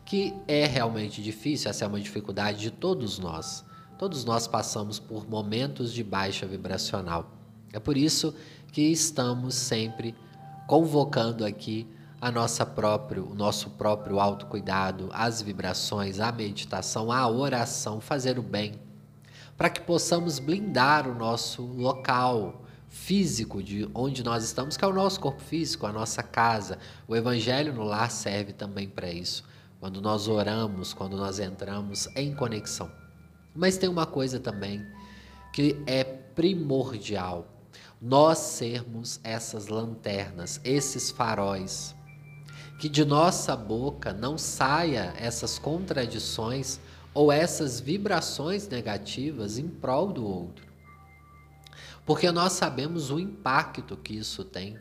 que 0.07 0.33
é 0.49 0.65
realmente 0.65 1.23
difícil, 1.23 1.69
essa 1.69 1.85
é 1.85 1.89
uma 1.89 2.01
dificuldade 2.01 2.61
de 2.61 2.71
todos 2.71 3.19
nós. 3.19 3.63
Todos 3.99 4.25
nós 4.25 4.49
passamos 4.49 4.99
por 4.99 5.29
momentos 5.29 5.93
de 5.93 6.03
baixa 6.03 6.47
vibracional. 6.47 7.37
É 7.71 7.79
por 7.79 7.99
isso 7.99 8.35
que 8.73 8.81
estamos 8.81 9.55
sempre 9.55 10.15
convocando 10.67 11.45
aqui 11.45 11.87
a 12.21 12.31
nossa 12.31 12.65
o 12.65 13.35
nosso 13.35 13.71
próprio 13.71 14.19
autocuidado, 14.19 15.11
as 15.13 15.43
vibrações, 15.43 16.21
a 16.21 16.33
meditação, 16.33 17.13
a 17.13 17.29
oração, 17.29 18.01
fazer 18.01 18.39
o 18.39 18.43
bem, 18.43 18.81
para 19.57 19.69
que 19.69 19.83
possamos 19.83 20.39
blindar 20.39 21.07
o 21.07 21.15
nosso 21.15 21.63
local 21.63 22.63
físico 22.89 23.63
de 23.63 23.91
onde 23.93 24.23
nós 24.23 24.45
estamos, 24.45 24.77
que 24.77 24.85
é 24.85 24.89
o 24.89 24.93
nosso 24.93 25.21
corpo 25.21 25.43
físico, 25.43 25.85
a 25.85 25.93
nossa 25.93 26.23
casa. 26.23 26.79
O 27.09 27.15
evangelho 27.15 27.73
no 27.73 27.83
lar 27.83 28.11
serve 28.11 28.53
também 28.53 28.89
para 28.89 29.11
isso. 29.11 29.45
Quando 29.81 30.01
nós 30.01 30.29
oramos, 30.29 30.95
quando 30.95 31.17
nós 31.17 31.39
entramos 31.41 32.09
em 32.17 32.35
conexão. 32.35 32.91
Mas 33.55 33.77
tem 33.77 33.89
uma 33.89 34.07
coisa 34.07 34.41
também 34.41 34.83
que 35.53 35.83
é 35.87 36.05
primordial: 36.05 37.47
nós 38.05 38.37
sermos 38.37 39.19
essas 39.25 39.69
lanternas, 39.69 40.61
esses 40.63 41.11
faróis 41.11 41.95
que 42.79 42.87
de 42.87 43.03
nossa 43.03 43.57
boca 43.57 44.13
não 44.13 44.37
saia 44.37 45.15
essas 45.17 45.59
contradições 45.59 46.79
ou 47.15 47.33
essas 47.33 47.81
vibrações 47.81 48.69
negativas 48.69 49.57
em 49.57 49.67
prol 49.67 50.13
do 50.13 50.23
outro. 50.23 50.67
Porque 52.05 52.31
nós 52.31 52.53
sabemos 52.53 53.11
o 53.11 53.19
impacto 53.19 53.97
que 53.97 54.15
isso 54.15 54.45
tem 54.45 54.79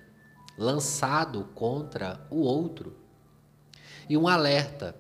lançado 0.58 1.46
contra 1.56 2.27
o 2.30 2.42
outro. 2.42 2.94
E 4.10 4.18
um 4.18 4.27
alerta. 4.27 4.98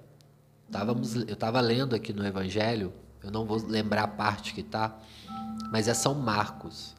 Estávamos, 0.65 1.13
eu 1.13 1.33
estava 1.33 1.59
lendo 1.59 1.93
aqui 1.93 2.13
no 2.13 2.25
Evangelho, 2.25 2.93
eu 3.21 3.29
não 3.29 3.45
vou 3.45 3.57
lembrar 3.57 4.03
a 4.03 4.07
parte 4.07 4.53
que 4.53 4.61
está, 4.61 4.97
mas 5.69 5.89
é 5.89 5.93
São 5.93 6.15
Marcos. 6.15 6.95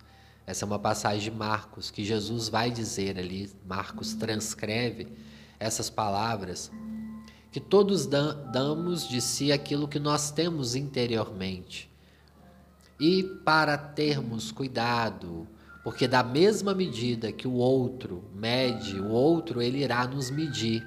Essa 0.47 0.65
é 0.65 0.67
uma 0.67 0.79
passagem 0.79 1.31
de 1.31 1.31
Marcos 1.31 1.91
que 1.91 2.05
Jesus 2.05 2.49
vai 2.49 2.71
dizer 2.71 3.19
ali, 3.19 3.51
Marcos 3.67 4.13
transcreve 4.13 5.09
essas 5.59 5.89
palavras, 5.89 6.71
que 7.51 7.61
todos 7.61 8.07
damos 8.07 9.09
de 9.09 9.21
si 9.21 9.53
aquilo 9.53 9.89
que 9.89 9.99
nós 9.99 10.31
temos 10.31 10.75
interiormente. 10.75 11.91
E 13.01 13.23
para 13.45 13.79
termos 13.79 14.53
cuidado, 14.53 15.49
porque 15.83 16.07
da 16.07 16.23
mesma 16.23 16.75
medida 16.75 17.33
que 17.33 17.49
o 17.49 17.55
outro 17.55 18.25
mede, 18.35 19.01
o 19.01 19.09
outro 19.09 19.63
ele 19.63 19.79
irá 19.83 20.07
nos 20.07 20.31
medir. 20.31 20.87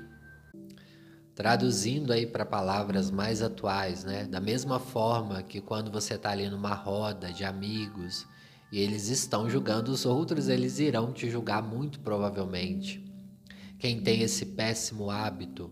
Traduzindo 1.34 2.12
aí 2.12 2.26
para 2.26 2.46
palavras 2.46 3.12
mais 3.12 3.42
atuais, 3.42 4.04
né? 4.04 4.26
Da 4.26 4.40
mesma 4.40 4.80
forma 4.80 5.44
que 5.44 5.62
quando 5.62 5.92
você 5.92 6.16
está 6.16 6.32
ali 6.32 6.50
numa 6.50 6.74
roda 6.74 7.32
de 7.32 7.44
amigos 7.44 8.26
e 8.72 8.80
eles 8.80 9.08
estão 9.08 9.50
julgando 9.50 9.92
os 9.92 10.06
outros, 10.06 10.50
eles 10.50 10.80
irão 10.80 11.14
te 11.14 11.30
julgar 11.30 11.64
muito 11.64 12.00
provavelmente. 12.00 13.04
Quem 13.80 14.02
tem 14.02 14.22
esse 14.22 14.46
péssimo 14.46 15.10
hábito 15.10 15.72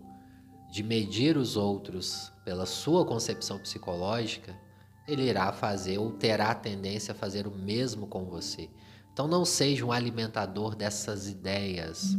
de 0.70 0.82
medir 0.82 1.36
os 1.36 1.56
outros 1.56 2.32
pela 2.44 2.66
sua 2.66 3.04
concepção 3.04 3.58
psicológica, 3.58 4.56
ele 5.06 5.22
irá 5.22 5.52
fazer 5.52 5.98
ou 5.98 6.12
terá 6.12 6.54
tendência 6.54 7.12
a 7.12 7.14
fazer 7.14 7.46
o 7.46 7.50
mesmo 7.50 8.06
com 8.06 8.24
você. 8.24 8.70
Então 9.12 9.26
não 9.26 9.44
seja 9.44 9.84
um 9.84 9.92
alimentador 9.92 10.74
dessas 10.74 11.28
ideias. 11.28 12.16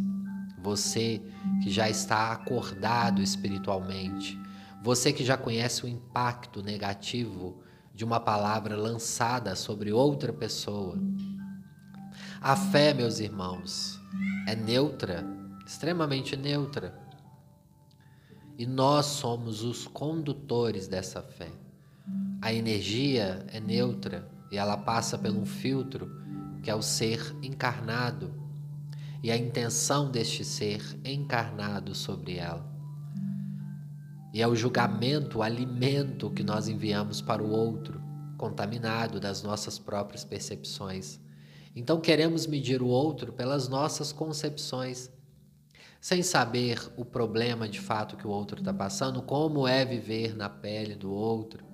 Você 0.61 1.21
que 1.63 1.69
já 1.69 1.89
está 1.89 2.31
acordado 2.31 3.21
espiritualmente, 3.21 4.39
você 4.83 5.13
que 5.13 5.23
já 5.23 5.37
conhece 5.37 5.85
o 5.85 5.87
impacto 5.87 6.61
negativo 6.61 7.61
de 7.97 8.05
uma 8.05 8.19
palavra 8.19 8.77
lançada 8.77 9.55
sobre 9.55 9.91
outra 9.91 10.31
pessoa. 10.31 10.95
A 12.39 12.55
fé, 12.55 12.93
meus 12.93 13.19
irmãos, 13.19 13.99
é 14.47 14.55
neutra 14.55 15.25
extremamente 15.65 16.37
neutra. 16.37 16.97
E 18.55 18.65
nós 18.65 19.07
somos 19.07 19.63
os 19.63 19.85
condutores 19.85 20.87
dessa 20.87 21.21
fé. 21.21 21.51
A 22.39 22.53
energia 22.53 23.45
é 23.49 23.59
neutra 23.59 24.31
e 24.49 24.57
ela 24.57 24.77
passa 24.77 25.17
por 25.17 25.29
um 25.31 25.45
filtro 25.45 26.09
que 26.63 26.69
é 26.69 26.75
o 26.75 26.81
ser 26.81 27.35
encarnado 27.43 28.31
e 29.21 29.31
a 29.31 29.35
intenção 29.35 30.09
deste 30.09 30.45
ser 30.45 30.81
encarnado 31.03 31.93
sobre 31.93 32.37
ela. 32.37 32.76
E 34.33 34.41
é 34.41 34.47
o 34.47 34.55
julgamento, 34.55 35.39
o 35.39 35.43
alimento 35.43 36.29
que 36.29 36.43
nós 36.43 36.67
enviamos 36.67 37.21
para 37.21 37.43
o 37.43 37.49
outro, 37.49 38.01
contaminado 38.37 39.19
das 39.19 39.41
nossas 39.41 39.79
próprias 39.79 40.23
percepções. 40.23 41.19
Então 41.75 41.99
queremos 41.99 42.45
medir 42.45 42.81
o 42.81 42.87
outro 42.87 43.31
pelas 43.31 43.67
nossas 43.67 44.11
concepções 44.11 45.09
sem 45.99 46.21
saber 46.21 46.79
o 46.95 47.03
problema 47.03 47.67
de 47.67 47.79
fato 47.79 48.15
que 48.15 48.27
o 48.27 48.29
outro 48.29 48.59
está 48.59 48.73
passando, 48.73 49.21
como 49.21 49.67
é 49.67 49.83
viver 49.83 50.35
na 50.35 50.47
pele 50.47 50.95
do 50.95 51.11
outro, 51.11 51.65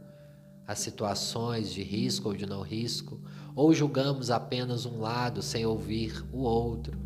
as 0.65 0.79
situações 0.79 1.71
de 1.71 1.83
risco 1.83 2.29
ou 2.29 2.35
de 2.35 2.45
não 2.45 2.61
risco, 2.61 3.19
ou 3.55 3.73
julgamos 3.73 4.31
apenas 4.31 4.85
um 4.85 4.99
lado 4.99 5.41
sem 5.41 5.65
ouvir 5.65 6.23
o 6.31 6.39
outro. 6.39 6.97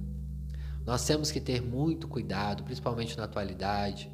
Nós 0.86 1.06
temos 1.06 1.32
que 1.32 1.42
ter 1.42 1.62
muito 1.62 2.08
cuidado, 2.08 2.64
principalmente 2.64 3.18
na 3.18 3.26
atualidade. 3.26 4.10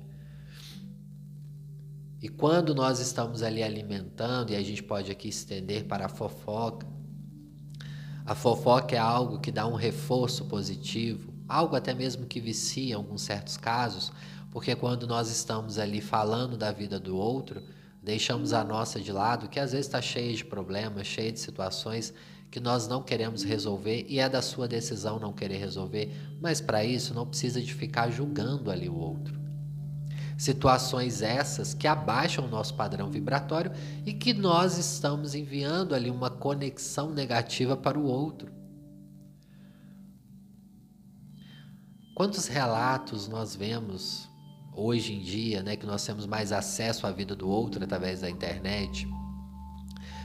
E 2.24 2.28
quando 2.30 2.74
nós 2.74 3.00
estamos 3.00 3.44
ali 3.44 3.62
alimentando, 3.62 4.52
e 4.52 4.56
a 4.56 4.64
gente 4.64 4.82
pode 4.82 5.12
aqui 5.12 5.30
estender 5.30 5.84
para 5.84 6.08
a 6.08 6.10
fofoca, 6.10 6.88
a 8.26 8.34
fofoca 8.34 8.96
é 8.96 9.00
algo 9.00 9.40
que 9.40 9.52
dá 9.52 9.68
um 9.68 9.76
reforço 9.76 10.46
positivo 10.46 11.34
algo 11.48 11.76
até 11.76 11.94
mesmo 11.94 12.26
que 12.26 12.40
vicia 12.40 12.92
em 12.92 12.94
alguns 12.94 13.22
certos 13.22 13.58
casos, 13.58 14.12
porque 14.52 14.76
quando 14.76 15.08
nós 15.08 15.30
estamos 15.30 15.78
ali 15.78 16.02
falando 16.02 16.58
da 16.58 16.72
vida 16.72 17.00
do 17.00 17.16
outro, 17.18 17.62
deixamos 18.02 18.54
a 18.54 18.64
nossa 18.64 19.00
de 19.00 19.12
lado, 19.12 19.48
que 19.48 19.60
às 19.60 19.72
vezes 19.72 19.88
está 19.88 20.02
cheia 20.02 20.34
de 20.34 20.46
problemas, 20.46 21.08
cheia 21.08 21.32
de 21.32 21.40
situações 21.40 22.14
que 22.52 22.60
nós 22.60 22.88
não 22.88 23.02
queremos 23.02 23.44
resolver 23.44 24.06
e 24.08 24.20
é 24.20 24.30
da 24.30 24.42
sua 24.42 24.68
decisão 24.68 25.20
não 25.20 25.34
querer 25.34 25.58
resolver, 25.58 26.12
mas 26.40 26.62
para 26.62 26.84
isso 26.84 27.14
não 27.14 27.26
precisa 27.26 27.62
de 27.62 27.74
ficar 27.74 28.12
julgando 28.12 28.70
ali 28.70 28.88
o 28.88 28.96
outro. 28.96 29.43
Situações 30.44 31.22
essas 31.22 31.74
que 31.74 31.88
abaixam 31.88 32.44
o 32.44 32.50
nosso 32.50 32.74
padrão 32.74 33.10
vibratório 33.10 33.72
e 34.06 34.12
que 34.12 34.34
nós 34.34 34.78
estamos 34.78 35.34
enviando 35.34 35.96
ali 35.96 36.10
uma 36.10 36.30
conexão 36.30 37.12
negativa 37.12 37.78
para 37.78 37.98
o 37.98 38.04
outro. 38.04 38.52
Quantos 42.14 42.48
relatos 42.48 43.30
nós 43.30 43.56
vemos 43.56 44.28
hoje 44.76 45.14
em 45.14 45.22
dia, 45.22 45.64
né, 45.64 45.78
que 45.78 45.86
nós 45.86 46.06
temos 46.06 46.26
mais 46.26 46.52
acesso 46.52 47.08
à 47.08 47.12
vida 47.12 47.38
do 47.38 47.48
outro 47.48 47.82
através 47.82 48.20
da 48.20 48.30
internet, 48.30 49.08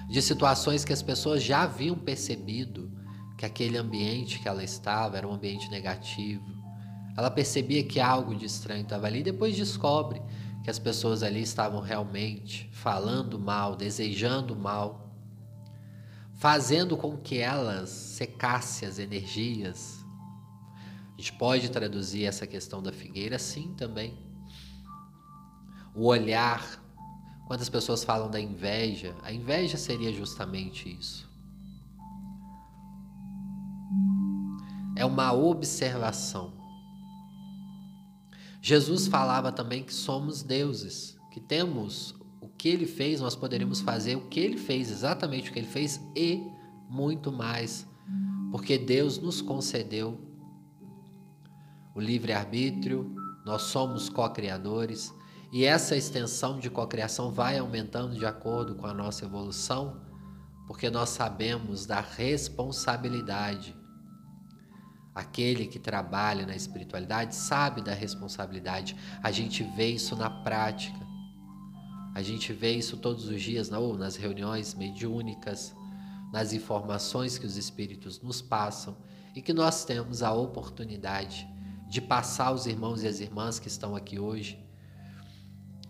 de 0.08 0.20
situações 0.20 0.84
que 0.84 0.92
as 0.92 1.00
pessoas 1.00 1.44
já 1.44 1.62
haviam 1.62 1.96
percebido 1.96 2.90
que 3.37 3.46
aquele 3.46 3.78
ambiente 3.78 4.40
que 4.40 4.48
ela 4.48 4.64
estava 4.64 5.16
era 5.16 5.28
um 5.28 5.32
ambiente 5.32 5.70
negativo. 5.70 6.57
Ela 7.18 7.30
percebia 7.30 7.82
que 7.82 8.00
algo 8.00 8.34
de 8.34 8.46
estranho 8.46 8.82
estava 8.82 9.06
ali 9.06 9.20
e 9.20 9.25
depois 9.25 9.56
descobre 9.56 10.22
que 10.64 10.70
as 10.70 10.78
pessoas 10.78 11.22
ali 11.22 11.42
estavam 11.42 11.80
realmente 11.80 12.68
falando 12.72 13.38
mal, 13.38 13.76
desejando 13.76 14.56
mal, 14.56 15.12
fazendo 16.34 16.96
com 16.96 17.16
que 17.16 17.38
elas 17.38 17.90
secassem 17.90 18.88
as 18.88 18.98
energias 18.98 19.98
a 21.18 21.20
gente 21.20 21.32
pode 21.32 21.68
traduzir 21.68 22.26
essa 22.26 22.46
questão 22.46 22.80
da 22.80 22.92
figueira 22.92 23.34
assim 23.34 23.75
também. 23.75 24.16
O 25.92 26.06
olhar, 26.06 26.80
Quando 27.48 27.62
as 27.62 27.68
pessoas 27.70 28.04
falam 28.04 28.30
da 28.30 28.38
inveja, 28.38 29.16
a 29.22 29.32
inveja 29.32 29.78
seria 29.78 30.12
justamente 30.12 30.96
isso. 31.00 31.26
É 34.94 35.04
uma 35.04 35.32
observação. 35.32 36.52
Jesus 38.60 39.06
falava 39.06 39.52
também 39.52 39.82
que 39.82 39.94
somos 39.94 40.42
deuses, 40.42 41.16
que 41.30 41.40
temos 41.40 42.14
o 42.40 42.48
que 42.48 42.68
ele 42.68 42.86
fez, 42.86 43.20
nós 43.20 43.36
poderíamos 43.36 43.80
fazer 43.80 44.16
o 44.16 44.28
que 44.28 44.40
ele 44.40 44.56
fez, 44.56 44.90
exatamente 44.90 45.50
o 45.50 45.52
que 45.52 45.58
ele 45.58 45.68
fez 45.68 46.00
e 46.16 46.42
muito 46.88 47.30
mais, 47.30 47.86
porque 48.50 48.78
Deus 48.78 49.18
nos 49.18 49.40
concedeu 49.40 50.18
o 51.94 52.00
livre-arbítrio, 52.00 53.14
nós 53.44 53.62
somos 53.62 54.08
co-criadores 54.08 55.12
e 55.52 55.64
essa 55.64 55.96
extensão 55.96 56.58
de 56.58 56.68
cocriação 56.68 57.32
vai 57.32 57.58
aumentando 57.58 58.14
de 58.14 58.26
acordo 58.26 58.74
com 58.74 58.86
a 58.86 58.92
nossa 58.92 59.24
evolução, 59.24 60.00
porque 60.66 60.90
nós 60.90 61.08
sabemos 61.08 61.86
da 61.86 62.00
responsabilidade. 62.00 63.74
Aquele 65.18 65.66
que 65.66 65.80
trabalha 65.80 66.46
na 66.46 66.54
espiritualidade 66.54 67.34
sabe 67.34 67.82
da 67.82 67.92
responsabilidade. 67.92 68.94
A 69.20 69.32
gente 69.32 69.64
vê 69.64 69.88
isso 69.88 70.14
na 70.14 70.30
prática. 70.30 71.04
A 72.14 72.22
gente 72.22 72.52
vê 72.52 72.75
isso 72.75 72.96
todos 72.96 73.26
os 73.26 73.42
dias, 73.42 73.72
ou 73.72 73.98
nas 73.98 74.14
reuniões 74.14 74.75
mediúnicas, 74.75 75.75
nas 76.32 76.52
informações 76.52 77.37
que 77.37 77.46
os 77.46 77.56
espíritos 77.56 78.20
nos 78.22 78.40
passam 78.40 78.96
e 79.34 79.42
que 79.42 79.52
nós 79.52 79.84
temos 79.84 80.22
a 80.22 80.32
oportunidade 80.32 81.48
de 81.88 82.00
passar 82.00 82.46
aos 82.46 82.66
irmãos 82.66 83.02
e 83.02 83.08
as 83.08 83.18
irmãs 83.18 83.58
que 83.58 83.66
estão 83.66 83.96
aqui 83.96 84.20
hoje 84.20 84.64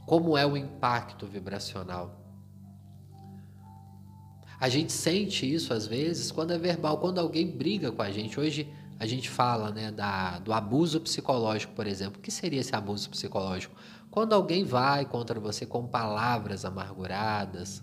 como 0.06 0.38
é 0.38 0.46
o 0.46 0.56
impacto 0.56 1.26
vibracional. 1.26 2.18
A 4.58 4.66
gente 4.70 4.90
sente 4.90 5.44
isso 5.52 5.74
às 5.74 5.86
vezes 5.86 6.32
quando 6.32 6.52
é 6.52 6.58
verbal, 6.58 6.96
quando 6.96 7.18
alguém 7.18 7.46
briga 7.46 7.92
com 7.92 8.00
a 8.00 8.10
gente. 8.10 8.40
Hoje 8.40 8.66
a 8.98 9.06
gente 9.06 9.30
fala 9.30 9.70
né, 9.70 9.92
da, 9.92 10.38
do 10.40 10.52
abuso 10.52 11.00
psicológico, 11.00 11.72
por 11.72 11.86
exemplo. 11.86 12.18
O 12.18 12.22
que 12.22 12.30
seria 12.30 12.60
esse 12.60 12.74
abuso 12.74 13.08
psicológico? 13.08 13.74
Quando 14.10 14.32
alguém 14.32 14.64
vai 14.64 15.04
contra 15.04 15.38
você 15.38 15.64
com 15.64 15.86
palavras 15.86 16.64
amarguradas 16.64 17.82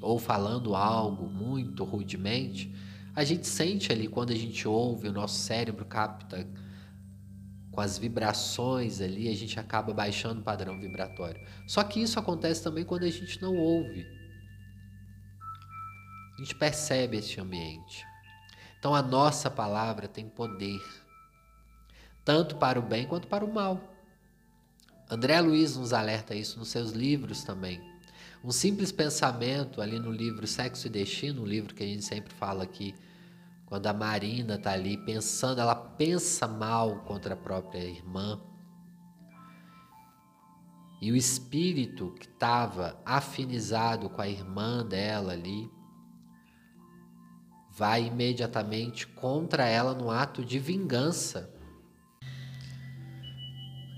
ou 0.00 0.18
falando 0.18 0.74
algo 0.74 1.26
muito 1.26 1.84
rudemente, 1.84 2.74
a 3.14 3.24
gente 3.24 3.46
sente 3.46 3.92
ali 3.92 4.08
quando 4.08 4.30
a 4.30 4.36
gente 4.36 4.68
ouve, 4.68 5.08
o 5.08 5.12
nosso 5.12 5.38
cérebro 5.38 5.84
capta 5.86 6.46
com 7.70 7.80
as 7.80 7.96
vibrações 7.96 9.00
ali, 9.00 9.28
a 9.28 9.34
gente 9.34 9.58
acaba 9.58 9.94
baixando 9.94 10.40
o 10.40 10.44
padrão 10.44 10.78
vibratório. 10.78 11.40
Só 11.66 11.82
que 11.82 12.02
isso 12.02 12.18
acontece 12.18 12.62
também 12.62 12.84
quando 12.84 13.04
a 13.04 13.10
gente 13.10 13.40
não 13.40 13.56
ouve. 13.56 14.06
A 16.36 16.42
gente 16.42 16.54
percebe 16.54 17.16
esse 17.16 17.40
ambiente. 17.40 18.11
Então 18.82 18.96
a 18.96 19.00
nossa 19.00 19.48
palavra 19.48 20.08
tem 20.08 20.28
poder, 20.28 20.82
tanto 22.24 22.56
para 22.56 22.80
o 22.80 22.82
bem 22.82 23.06
quanto 23.06 23.28
para 23.28 23.44
o 23.44 23.54
mal. 23.54 23.80
André 25.08 25.40
Luiz 25.40 25.76
nos 25.76 25.92
alerta 25.92 26.34
isso 26.34 26.58
nos 26.58 26.70
seus 26.70 26.90
livros 26.90 27.44
também. 27.44 27.80
Um 28.42 28.50
simples 28.50 28.90
pensamento 28.90 29.80
ali 29.80 30.00
no 30.00 30.10
livro 30.10 30.48
Sexo 30.48 30.88
e 30.88 30.90
Destino, 30.90 31.42
um 31.42 31.46
livro 31.46 31.76
que 31.76 31.84
a 31.84 31.86
gente 31.86 32.04
sempre 32.04 32.34
fala 32.34 32.64
aqui 32.64 32.92
quando 33.66 33.86
a 33.86 33.92
Marina 33.92 34.56
está 34.56 34.72
ali 34.72 34.96
pensando, 34.96 35.60
ela 35.60 35.76
pensa 35.76 36.48
mal 36.48 37.04
contra 37.04 37.34
a 37.34 37.36
própria 37.36 37.84
irmã. 37.84 38.40
E 41.00 41.12
o 41.12 41.14
espírito 41.14 42.16
que 42.18 42.26
estava 42.26 43.00
afinizado 43.06 44.10
com 44.10 44.20
a 44.20 44.28
irmã 44.28 44.84
dela 44.84 45.34
ali 45.34 45.70
vai 47.82 48.06
imediatamente 48.06 49.08
contra 49.08 49.66
ela 49.66 49.92
no 49.92 50.08
ato 50.08 50.44
de 50.44 50.56
vingança. 50.56 51.50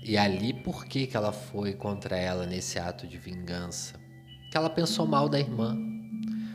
E 0.03 0.17
ali 0.17 0.53
por 0.53 0.85
que, 0.85 1.05
que 1.05 1.15
ela 1.15 1.31
foi 1.31 1.73
contra 1.75 2.17
ela 2.17 2.47
nesse 2.47 2.79
ato 2.79 3.05
de 3.05 3.19
vingança? 3.19 3.93
Que 4.49 4.57
ela 4.57 4.71
pensou 4.71 5.05
mal 5.05 5.29
da 5.29 5.39
irmã. 5.39 5.77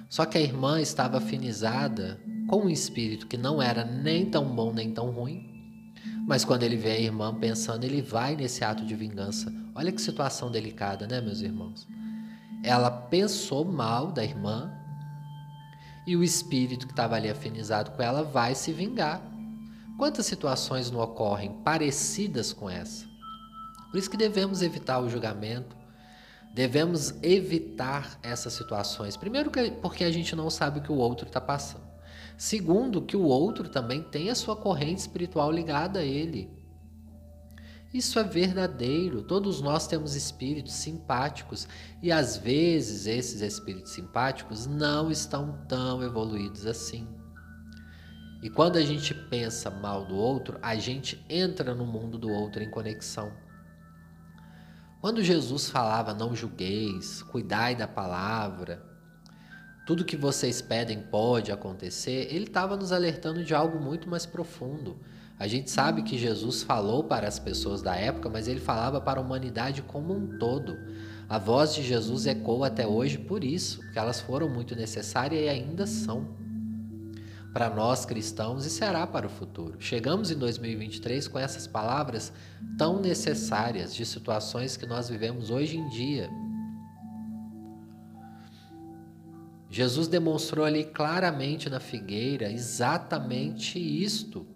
Só 0.08 0.26
que 0.26 0.38
a 0.38 0.40
irmã 0.40 0.80
estava 0.80 1.18
afinizada 1.18 2.20
com 2.48 2.62
um 2.62 2.68
espírito 2.68 3.28
que 3.28 3.36
não 3.36 3.62
era 3.62 3.84
nem 3.84 4.28
tão 4.28 4.44
bom 4.52 4.72
nem 4.72 4.92
tão 4.92 5.12
ruim, 5.12 5.48
mas 6.26 6.44
quando 6.44 6.64
ele 6.64 6.76
vê 6.76 6.90
a 6.90 7.00
irmã 7.00 7.32
pensando, 7.32 7.84
ele 7.84 8.02
vai 8.02 8.34
nesse 8.34 8.64
ato 8.64 8.84
de 8.84 8.96
vingança. 8.96 9.54
Olha 9.72 9.92
que 9.92 10.02
situação 10.02 10.50
delicada, 10.50 11.06
né, 11.06 11.20
meus 11.20 11.42
irmãos? 11.42 11.86
Ela 12.64 12.90
pensou 12.90 13.64
mal 13.64 14.10
da 14.10 14.24
irmã 14.24 14.79
e 16.10 16.16
o 16.16 16.24
espírito 16.24 16.88
que 16.88 16.92
estava 16.92 17.14
ali 17.14 17.30
afinizado 17.30 17.92
com 17.92 18.02
ela 18.02 18.24
vai 18.24 18.52
se 18.52 18.72
vingar. 18.72 19.22
Quantas 19.96 20.26
situações 20.26 20.90
não 20.90 20.98
ocorrem 20.98 21.52
parecidas 21.62 22.52
com 22.52 22.68
essa? 22.68 23.06
Por 23.88 23.96
isso 23.96 24.10
que 24.10 24.16
devemos 24.16 24.60
evitar 24.60 24.98
o 24.98 25.08
julgamento, 25.08 25.76
devemos 26.52 27.14
evitar 27.22 28.18
essas 28.24 28.54
situações. 28.54 29.16
Primeiro, 29.16 29.52
porque 29.80 30.02
a 30.02 30.10
gente 30.10 30.34
não 30.34 30.50
sabe 30.50 30.80
o 30.80 30.82
que 30.82 30.90
o 30.90 30.96
outro 30.96 31.28
está 31.28 31.40
passando. 31.40 31.88
Segundo, 32.36 33.02
que 33.02 33.16
o 33.16 33.22
outro 33.22 33.68
também 33.68 34.02
tem 34.02 34.30
a 34.30 34.34
sua 34.34 34.56
corrente 34.56 34.98
espiritual 34.98 35.52
ligada 35.52 36.00
a 36.00 36.04
ele. 36.04 36.50
Isso 37.92 38.18
é 38.20 38.24
verdadeiro. 38.24 39.22
Todos 39.22 39.60
nós 39.60 39.86
temos 39.88 40.14
espíritos 40.14 40.74
simpáticos 40.74 41.66
e 42.00 42.12
às 42.12 42.36
vezes 42.36 43.06
esses 43.06 43.40
espíritos 43.40 43.92
simpáticos 43.92 44.66
não 44.66 45.10
estão 45.10 45.64
tão 45.66 46.02
evoluídos 46.02 46.66
assim. 46.66 47.08
E 48.42 48.48
quando 48.48 48.76
a 48.76 48.82
gente 48.82 49.12
pensa 49.12 49.70
mal 49.70 50.06
do 50.06 50.14
outro, 50.14 50.58
a 50.62 50.76
gente 50.76 51.24
entra 51.28 51.74
no 51.74 51.84
mundo 51.84 52.16
do 52.16 52.30
outro 52.30 52.62
em 52.62 52.70
conexão. 52.70 53.32
Quando 55.00 55.22
Jesus 55.22 55.68
falava 55.68 56.14
não 56.14 56.34
julgueis, 56.34 57.22
cuidai 57.22 57.74
da 57.74 57.88
palavra, 57.88 58.86
tudo 59.84 60.04
que 60.04 60.16
vocês 60.16 60.62
pedem 60.62 61.02
pode 61.02 61.50
acontecer, 61.50 62.28
ele 62.30 62.44
estava 62.44 62.76
nos 62.76 62.92
alertando 62.92 63.42
de 63.42 63.54
algo 63.54 63.80
muito 63.80 64.08
mais 64.08 64.24
profundo. 64.24 65.00
A 65.40 65.48
gente 65.48 65.70
sabe 65.70 66.02
que 66.02 66.18
Jesus 66.18 66.62
falou 66.62 67.02
para 67.02 67.26
as 67.26 67.38
pessoas 67.38 67.80
da 67.80 67.96
época, 67.96 68.28
mas 68.28 68.46
ele 68.46 68.60
falava 68.60 69.00
para 69.00 69.18
a 69.18 69.22
humanidade 69.22 69.80
como 69.80 70.12
um 70.12 70.38
todo. 70.38 70.76
A 71.26 71.38
voz 71.38 71.74
de 71.74 71.82
Jesus 71.82 72.26
ecoa 72.26 72.66
até 72.66 72.86
hoje 72.86 73.16
por 73.16 73.42
isso, 73.42 73.78
porque 73.78 73.98
elas 73.98 74.20
foram 74.20 74.50
muito 74.50 74.76
necessárias 74.76 75.42
e 75.42 75.48
ainda 75.48 75.86
são 75.86 76.28
para 77.54 77.70
nós 77.70 78.04
cristãos 78.04 78.66
e 78.66 78.70
será 78.70 79.06
para 79.06 79.26
o 79.26 79.30
futuro. 79.30 79.76
Chegamos 79.80 80.30
em 80.30 80.36
2023 80.36 81.26
com 81.26 81.38
essas 81.38 81.66
palavras 81.66 82.34
tão 82.76 83.00
necessárias 83.00 83.94
de 83.94 84.04
situações 84.04 84.76
que 84.76 84.84
nós 84.84 85.08
vivemos 85.08 85.48
hoje 85.48 85.78
em 85.78 85.88
dia. 85.88 86.28
Jesus 89.70 90.06
demonstrou 90.06 90.66
ali 90.66 90.84
claramente 90.84 91.70
na 91.70 91.80
figueira 91.80 92.52
exatamente 92.52 93.78
isto. 93.78 94.46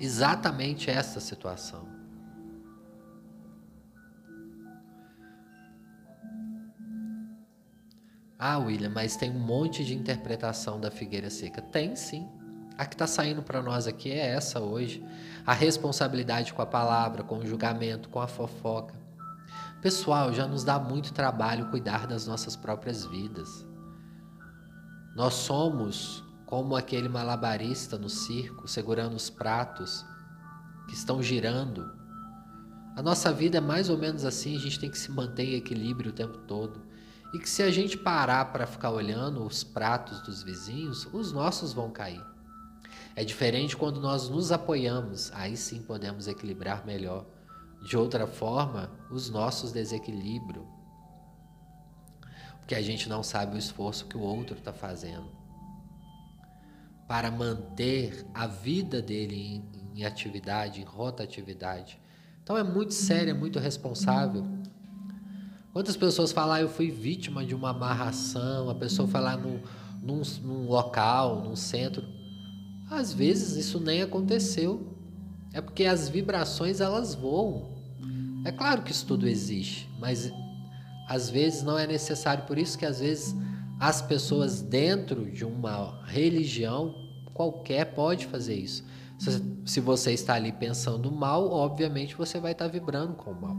Exatamente 0.00 0.90
essa 0.90 1.20
situação. 1.20 1.86
Ah, 8.38 8.56
William, 8.56 8.88
mas 8.88 9.16
tem 9.16 9.30
um 9.30 9.38
monte 9.38 9.84
de 9.84 9.94
interpretação 9.94 10.80
da 10.80 10.90
figueira 10.90 11.28
seca. 11.28 11.60
Tem 11.60 11.94
sim. 11.94 12.26
A 12.78 12.86
que 12.86 12.94
está 12.94 13.06
saindo 13.06 13.42
para 13.42 13.60
nós 13.60 13.86
aqui 13.86 14.10
é 14.10 14.30
essa 14.30 14.58
hoje. 14.58 15.04
A 15.46 15.52
responsabilidade 15.52 16.54
com 16.54 16.62
a 16.62 16.66
palavra, 16.66 17.22
com 17.22 17.36
o 17.36 17.46
julgamento, 17.46 18.08
com 18.08 18.18
a 18.18 18.26
fofoca. 18.26 18.94
Pessoal, 19.82 20.32
já 20.32 20.46
nos 20.46 20.64
dá 20.64 20.78
muito 20.78 21.12
trabalho 21.12 21.68
cuidar 21.68 22.06
das 22.06 22.26
nossas 22.26 22.56
próprias 22.56 23.04
vidas. 23.04 23.66
Nós 25.14 25.34
somos 25.34 26.24
como 26.50 26.74
aquele 26.74 27.08
malabarista 27.08 27.96
no 27.96 28.08
circo, 28.08 28.66
segurando 28.66 29.14
os 29.14 29.30
pratos 29.30 30.04
que 30.88 30.94
estão 30.94 31.22
girando. 31.22 31.94
A 32.96 33.02
nossa 33.02 33.32
vida 33.32 33.58
é 33.58 33.60
mais 33.60 33.88
ou 33.88 33.96
menos 33.96 34.24
assim, 34.24 34.56
a 34.56 34.58
gente 34.58 34.80
tem 34.80 34.90
que 34.90 34.98
se 34.98 35.12
manter 35.12 35.44
em 35.44 35.54
equilíbrio 35.54 36.10
o 36.10 36.12
tempo 36.14 36.38
todo. 36.38 36.82
E 37.32 37.38
que 37.38 37.48
se 37.48 37.62
a 37.62 37.70
gente 37.70 37.96
parar 37.96 38.46
para 38.46 38.66
ficar 38.66 38.90
olhando 38.90 39.44
os 39.44 39.62
pratos 39.62 40.20
dos 40.22 40.42
vizinhos, 40.42 41.06
os 41.12 41.30
nossos 41.30 41.72
vão 41.72 41.88
cair. 41.88 42.20
É 43.14 43.24
diferente 43.24 43.76
quando 43.76 44.00
nós 44.00 44.28
nos 44.28 44.50
apoiamos, 44.50 45.30
aí 45.32 45.56
sim 45.56 45.80
podemos 45.80 46.26
equilibrar 46.26 46.84
melhor. 46.84 47.26
De 47.80 47.96
outra 47.96 48.26
forma, 48.26 48.90
os 49.08 49.30
nossos 49.30 49.70
desequilíbrios. 49.70 50.66
Porque 52.58 52.74
a 52.74 52.82
gente 52.82 53.08
não 53.08 53.22
sabe 53.22 53.54
o 53.54 53.58
esforço 53.58 54.06
que 54.06 54.16
o 54.16 54.20
outro 54.20 54.58
está 54.58 54.72
fazendo 54.72 55.39
para 57.10 57.28
manter 57.28 58.24
a 58.32 58.46
vida 58.46 59.02
dele 59.02 59.34
em, 59.34 60.00
em 60.00 60.04
atividade, 60.04 60.80
em 60.80 60.84
rotatividade. 60.84 62.00
Então 62.40 62.56
é 62.56 62.62
muito 62.62 62.94
sério, 62.94 63.30
é 63.30 63.34
muito 63.34 63.58
responsável 63.58 64.46
Quantas 65.72 65.96
pessoas 65.96 66.32
falam, 66.32 66.54
ah, 66.54 66.60
eu 66.60 66.68
fui 66.68 66.90
vítima 66.90 67.44
de 67.44 67.54
uma 67.54 67.70
amarração, 67.70 68.68
a 68.68 68.74
pessoa 68.74 69.08
lá 69.20 69.36
no, 69.36 69.60
num, 70.02 70.20
num 70.42 70.66
local, 70.66 71.42
num 71.44 71.54
centro. 71.54 72.04
Às 72.90 73.12
vezes 73.12 73.56
isso 73.56 73.78
nem 73.78 74.02
aconteceu. 74.02 74.96
É 75.52 75.60
porque 75.60 75.84
as 75.84 76.08
vibrações 76.08 76.80
elas 76.80 77.14
voam. 77.14 77.70
É 78.44 78.50
claro 78.50 78.82
que 78.82 78.90
isso 78.90 79.06
tudo 79.06 79.28
existe, 79.28 79.88
mas 80.00 80.32
às 81.08 81.30
vezes 81.30 81.62
não 81.62 81.78
é 81.78 81.86
necessário. 81.86 82.44
Por 82.46 82.58
isso 82.58 82.76
que 82.76 82.84
às 82.84 82.98
vezes 82.98 83.36
as 83.80 84.02
pessoas 84.02 84.60
dentro 84.60 85.30
de 85.30 85.44
uma 85.44 86.04
religião 86.04 87.08
qualquer 87.32 87.94
pode 87.94 88.26
fazer 88.26 88.54
isso. 88.54 88.84
Se 89.64 89.80
você 89.80 90.12
está 90.12 90.34
ali 90.34 90.52
pensando 90.52 91.10
mal, 91.10 91.50
obviamente 91.50 92.14
você 92.14 92.38
vai 92.38 92.52
estar 92.52 92.68
vibrando 92.68 93.14
com 93.14 93.30
o 93.30 93.40
mal. 93.40 93.56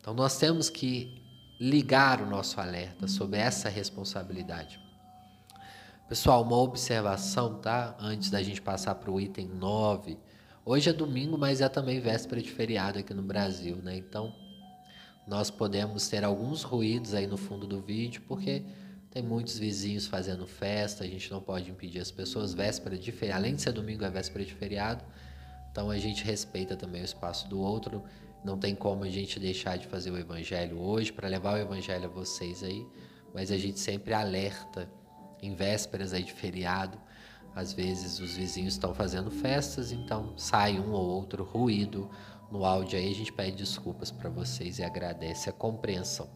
Então 0.00 0.14
nós 0.14 0.38
temos 0.38 0.70
que 0.70 1.22
ligar 1.60 2.22
o 2.22 2.26
nosso 2.26 2.58
alerta 2.60 3.06
sobre 3.06 3.38
essa 3.38 3.68
responsabilidade. 3.68 4.80
Pessoal, 6.08 6.42
uma 6.42 6.56
observação, 6.56 7.60
tá? 7.60 7.94
Antes 7.98 8.30
da 8.30 8.42
gente 8.42 8.60
passar 8.60 8.94
para 8.94 9.10
o 9.10 9.20
item 9.20 9.48
9. 9.48 10.18
Hoje 10.64 10.90
é 10.90 10.92
domingo, 10.92 11.36
mas 11.36 11.60
é 11.60 11.68
também 11.68 12.00
véspera 12.00 12.40
de 12.40 12.50
feriado 12.50 12.98
aqui 12.98 13.12
no 13.12 13.22
Brasil, 13.22 13.76
né? 13.76 13.96
Então, 13.96 14.34
nós 15.26 15.50
podemos 15.50 16.08
ter 16.08 16.24
alguns 16.24 16.62
ruídos 16.62 17.14
aí 17.14 17.26
no 17.26 17.36
fundo 17.36 17.66
do 17.66 17.80
vídeo, 17.80 18.22
porque 18.28 18.62
tem 19.10 19.22
muitos 19.22 19.58
vizinhos 19.58 20.06
fazendo 20.06 20.46
festa, 20.46 21.04
a 21.04 21.06
gente 21.06 21.30
não 21.30 21.40
pode 21.40 21.70
impedir 21.70 22.00
as 22.00 22.10
pessoas. 22.10 22.52
Véspera 22.52 22.98
de 22.98 23.12
feriado, 23.12 23.42
além 23.42 23.54
de 23.54 23.62
ser 23.62 23.72
domingo, 23.72 24.04
é 24.04 24.10
véspera 24.10 24.44
de 24.44 24.52
feriado. 24.52 25.04
Então 25.70 25.90
a 25.90 25.98
gente 25.98 26.24
respeita 26.24 26.76
também 26.76 27.00
o 27.00 27.04
espaço 27.04 27.48
do 27.48 27.58
outro. 27.58 28.02
Não 28.44 28.58
tem 28.58 28.74
como 28.74 29.04
a 29.04 29.08
gente 29.08 29.40
deixar 29.40 29.78
de 29.78 29.86
fazer 29.86 30.10
o 30.10 30.18
evangelho 30.18 30.78
hoje 30.78 31.12
para 31.12 31.28
levar 31.28 31.54
o 31.54 31.56
evangelho 31.56 32.04
a 32.04 32.08
vocês 32.08 32.62
aí, 32.62 32.86
mas 33.32 33.50
a 33.50 33.56
gente 33.56 33.80
sempre 33.80 34.12
alerta 34.12 34.90
em 35.40 35.54
vésperas 35.54 36.12
aí 36.12 36.22
de 36.22 36.32
feriado. 36.32 36.98
Às 37.54 37.72
vezes 37.72 38.18
os 38.18 38.36
vizinhos 38.36 38.74
estão 38.74 38.92
fazendo 38.92 39.30
festas, 39.30 39.92
então 39.92 40.36
sai 40.36 40.78
um 40.78 40.90
ou 40.92 41.06
outro 41.06 41.44
ruído 41.44 42.10
no 42.50 42.64
áudio 42.64 42.98
aí. 42.98 43.10
A 43.10 43.14
gente 43.14 43.32
pede 43.32 43.56
desculpas 43.56 44.10
para 44.10 44.30
vocês 44.30 44.78
e 44.78 44.84
agradece 44.84 45.48
a 45.48 45.52
compreensão. 45.52 46.28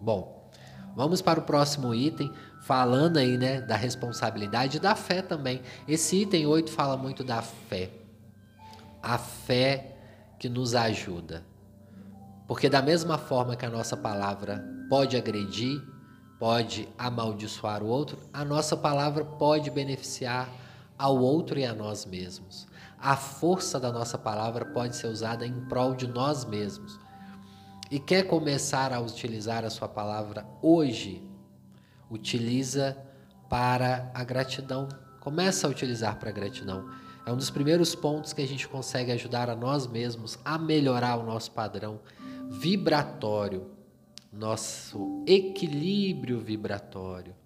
Bom, 0.00 0.50
vamos 0.94 1.22
para 1.22 1.40
o 1.40 1.44
próximo 1.44 1.94
item, 1.94 2.32
falando 2.62 3.18
aí, 3.18 3.36
né, 3.38 3.60
da 3.60 3.76
responsabilidade 3.76 4.76
e 4.76 4.80
da 4.80 4.94
fé 4.94 5.22
também. 5.22 5.62
Esse 5.88 6.22
item 6.22 6.46
8 6.46 6.70
fala 6.70 6.96
muito 6.96 7.24
da 7.24 7.42
fé. 7.42 7.90
A 9.02 9.18
fé 9.18 9.96
que 10.38 10.48
nos 10.48 10.74
ajuda. 10.74 11.44
Porque, 12.46 12.68
da 12.68 12.82
mesma 12.82 13.16
forma 13.16 13.56
que 13.56 13.64
a 13.64 13.70
nossa 13.70 13.96
palavra 13.96 14.62
pode 14.88 15.16
agredir, 15.16 15.80
pode 16.38 16.88
amaldiçoar 16.98 17.82
o 17.82 17.86
outro, 17.86 18.18
a 18.32 18.44
nossa 18.44 18.76
palavra 18.76 19.24
pode 19.24 19.70
beneficiar 19.70 20.50
ao 20.98 21.16
outro 21.18 21.58
e 21.58 21.64
a 21.64 21.74
nós 21.74 22.04
mesmos. 22.04 22.66
A 23.04 23.16
força 23.16 23.78
da 23.78 23.92
nossa 23.92 24.16
palavra 24.16 24.64
pode 24.64 24.96
ser 24.96 25.08
usada 25.08 25.46
em 25.46 25.60
prol 25.66 25.94
de 25.94 26.06
nós 26.06 26.46
mesmos. 26.46 26.98
E 27.90 28.00
quer 28.00 28.22
começar 28.22 28.94
a 28.94 28.98
utilizar 28.98 29.62
a 29.62 29.68
sua 29.68 29.86
palavra 29.86 30.46
hoje? 30.62 31.22
Utiliza 32.10 32.96
para 33.46 34.10
a 34.14 34.24
gratidão. 34.24 34.88
Começa 35.20 35.66
a 35.66 35.70
utilizar 35.70 36.18
para 36.18 36.30
a 36.30 36.32
gratidão. 36.32 36.88
É 37.26 37.30
um 37.30 37.36
dos 37.36 37.50
primeiros 37.50 37.94
pontos 37.94 38.32
que 38.32 38.40
a 38.40 38.48
gente 38.48 38.66
consegue 38.66 39.12
ajudar 39.12 39.50
a 39.50 39.54
nós 39.54 39.86
mesmos 39.86 40.38
a 40.42 40.56
melhorar 40.56 41.16
o 41.16 41.26
nosso 41.26 41.50
padrão 41.50 42.00
vibratório, 42.48 43.70
nosso 44.32 45.22
equilíbrio 45.26 46.40
vibratório. 46.40 47.36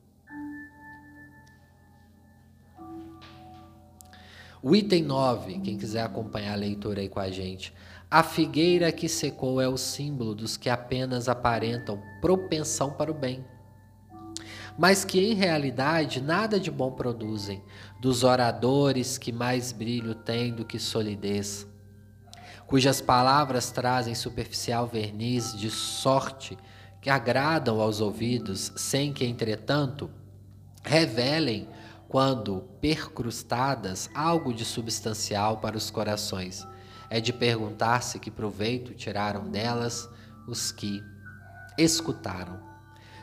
O 4.69 4.77
item 4.77 5.03
9, 5.05 5.61
quem 5.61 5.79
quiser 5.79 6.03
acompanhar 6.03 6.53
a 6.53 6.57
leitura 6.57 7.01
aí 7.01 7.09
com 7.09 7.21
a 7.21 7.31
gente. 7.31 7.73
A 8.11 8.23
figueira 8.23 8.93
que 8.93 9.09
secou 9.09 9.63
é 9.63 9.67
o 9.67 9.79
símbolo 9.79 10.35
dos 10.35 10.59
que 10.59 10.69
apenas 10.69 11.27
aparentam 11.27 12.03
propensão 12.21 12.91
para 12.91 13.11
o 13.11 13.15
bem 13.15 13.43
mas 14.79 15.05
que 15.05 15.19
em 15.19 15.35
realidade 15.35 16.21
nada 16.21 16.61
de 16.61 16.71
bom 16.71 16.93
produzem, 16.93 17.61
dos 18.01 18.23
oradores 18.23 19.19
que 19.19 19.33
mais 19.33 19.73
brilho 19.73 20.15
têm 20.15 20.55
do 20.55 20.65
que 20.65 20.79
solidez, 20.79 21.67
cujas 22.65 23.01
palavras 23.01 23.73
trazem 23.73 24.15
superficial 24.15 24.87
verniz 24.87 25.53
de 25.59 25.69
sorte 25.69 26.57
que 27.01 27.11
agradam 27.11 27.81
aos 27.81 28.01
ouvidos, 28.01 28.73
sem 28.77 29.13
que, 29.13 29.25
entretanto, 29.25 30.09
revelem, 30.85 31.67
quando 32.09 32.63
percrustadas, 32.81 34.09
algo 34.15 34.55
de 34.55 34.65
substancial 34.65 35.59
para 35.59 35.77
os 35.77 35.91
corações. 35.91 36.67
É 37.11 37.21
de 37.21 37.33
perguntar-se 37.33 38.19
que 38.19 38.31
proveito 38.31 38.95
tiraram 38.95 39.49
delas 39.51 40.09
os 40.47 40.73
que 40.73 41.03
escutaram. 41.77 42.59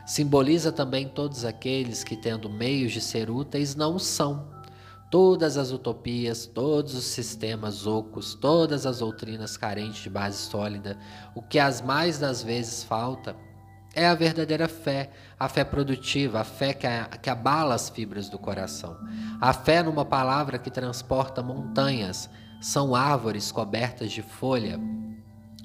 Simboliza 0.05 0.71
também 0.71 1.07
todos 1.07 1.43
aqueles 1.43 2.03
que, 2.03 2.15
tendo 2.15 2.47
meios 2.47 2.91
de 2.91 3.01
ser 3.01 3.29
úteis, 3.29 3.75
não 3.75 3.97
são. 3.97 4.53
Todas 5.09 5.57
as 5.57 5.71
utopias, 5.71 6.45
todos 6.45 6.93
os 6.93 7.05
sistemas 7.05 7.87
ocos, 7.87 8.35
todas 8.35 8.85
as 8.85 8.99
doutrinas 8.99 9.57
carentes 9.57 10.03
de 10.03 10.09
base 10.09 10.37
sólida, 10.37 10.97
o 11.33 11.41
que 11.41 11.57
as 11.57 11.81
mais 11.81 12.19
das 12.19 12.43
vezes 12.43 12.83
falta 12.83 13.35
é 13.95 14.05
a 14.05 14.13
verdadeira 14.13 14.67
fé, 14.67 15.09
a 15.39 15.47
fé 15.47 15.63
produtiva, 15.63 16.41
a 16.41 16.43
fé 16.43 16.73
que, 16.73 16.85
a, 16.85 17.05
que 17.05 17.29
abala 17.29 17.73
as 17.73 17.89
fibras 17.89 18.29
do 18.29 18.37
coração. 18.37 18.97
A 19.39 19.53
fé 19.53 19.81
numa 19.81 20.05
palavra 20.05 20.59
que 20.59 20.69
transporta 20.69 21.41
montanhas, 21.41 22.29
são 22.61 22.95
árvores 22.95 23.51
cobertas 23.51 24.11
de 24.11 24.21
folha. 24.21 24.79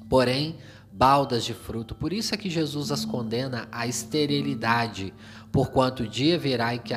Porém, 0.09 0.57
baldas 0.91 1.43
de 1.43 1.53
fruto. 1.53 1.95
Por 1.95 2.13
isso 2.13 2.33
é 2.33 2.37
que 2.37 2.49
Jesus 2.49 2.91
as 2.91 3.05
condena 3.05 3.67
à 3.71 3.87
esterilidade, 3.87 5.13
porquanto 5.51 6.03
o 6.03 6.07
dia 6.07 6.37
virá 6.37 6.75
em 6.75 6.79
que 6.79 6.93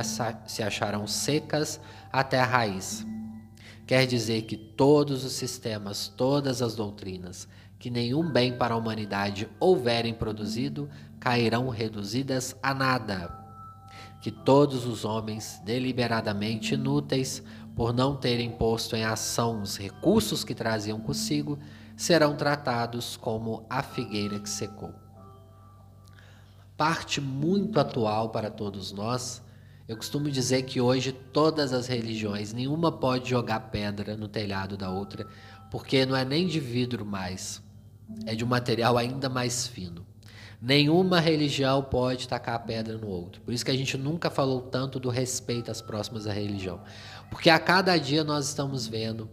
se 0.47 0.63
acharão 0.63 1.07
secas 1.07 1.81
até 2.13 2.41
a 2.41 2.45
raiz. 2.45 3.07
Quer 3.87 4.07
dizer 4.07 4.43
que 4.43 4.57
todos 4.57 5.25
os 5.25 5.33
sistemas, 5.33 6.09
todas 6.09 6.63
as 6.63 6.75
doutrinas, 6.75 7.47
que 7.79 7.91
nenhum 7.91 8.31
bem 8.31 8.57
para 8.57 8.75
a 8.75 8.77
humanidade 8.77 9.49
houverem 9.61 10.15
produzido, 10.15 10.89
cairão 11.21 11.69
reduzidas 11.69 12.57
a 12.63 12.73
nada. 12.73 13.45
Que 14.23 14.31
todos 14.31 14.87
os 14.87 15.05
homens, 15.05 15.61
deliberadamente 15.65 16.75
inúteis, 16.75 17.43
por 17.77 17.93
não 17.93 18.17
terem 18.17 18.51
posto 18.51 18.97
em 18.97 19.05
ação 19.05 19.61
os 19.61 19.77
recursos 19.77 20.45
que 20.45 20.55
traziam 20.55 20.99
consigo, 20.99 21.59
serão 21.95 22.37
tratados 22.37 23.19
como 23.19 23.67
a 23.69 23.83
figueira 23.83 24.39
que 24.39 24.49
secou. 24.49 24.95
Parte 26.77 27.21
muito 27.21 27.79
atual 27.79 28.31
para 28.31 28.51
todos 28.51 28.93
nós. 28.93 29.43
Eu 29.87 29.99
costumo 29.99 30.31
dizer 30.31 30.63
que 30.63 30.81
hoje 30.81 31.13
todas 31.13 31.75
as 31.75 31.87
religiões, 31.87 32.55
nenhuma 32.55 32.91
pode 32.91 33.29
jogar 33.29 33.61
pedra 33.61 34.17
no 34.17 34.27
telhado 34.27 34.79
da 34.79 34.91
outra, 34.91 35.27
porque 35.71 36.07
não 36.07 36.17
é 36.17 36.25
nem 36.25 36.47
de 36.47 36.59
vidro 36.59 37.05
mais, 37.05 37.63
é 38.25 38.35
de 38.35 38.43
um 38.43 38.49
material 38.49 38.97
ainda 38.97 39.29
mais 39.29 39.67
fino. 39.67 40.07
Nenhuma 40.61 41.21
religião 41.21 41.83
pode 41.83 42.27
tacar 42.27 42.65
pedra 42.65 42.97
no 42.97 43.09
outro. 43.09 43.43
Por 43.43 43.53
isso 43.53 43.63
que 43.63 43.71
a 43.71 43.77
gente 43.77 43.99
nunca 43.99 44.31
falou 44.31 44.63
tanto 44.63 44.99
do 44.99 45.11
respeito 45.11 45.71
às 45.71 45.83
próximas 45.83 46.25
da 46.25 46.33
religião. 46.33 46.81
Porque 47.29 47.51
a 47.51 47.59
cada 47.59 47.99
dia 47.99 48.25
nós 48.25 48.49
estamos 48.49 48.87
vendo 48.87 49.29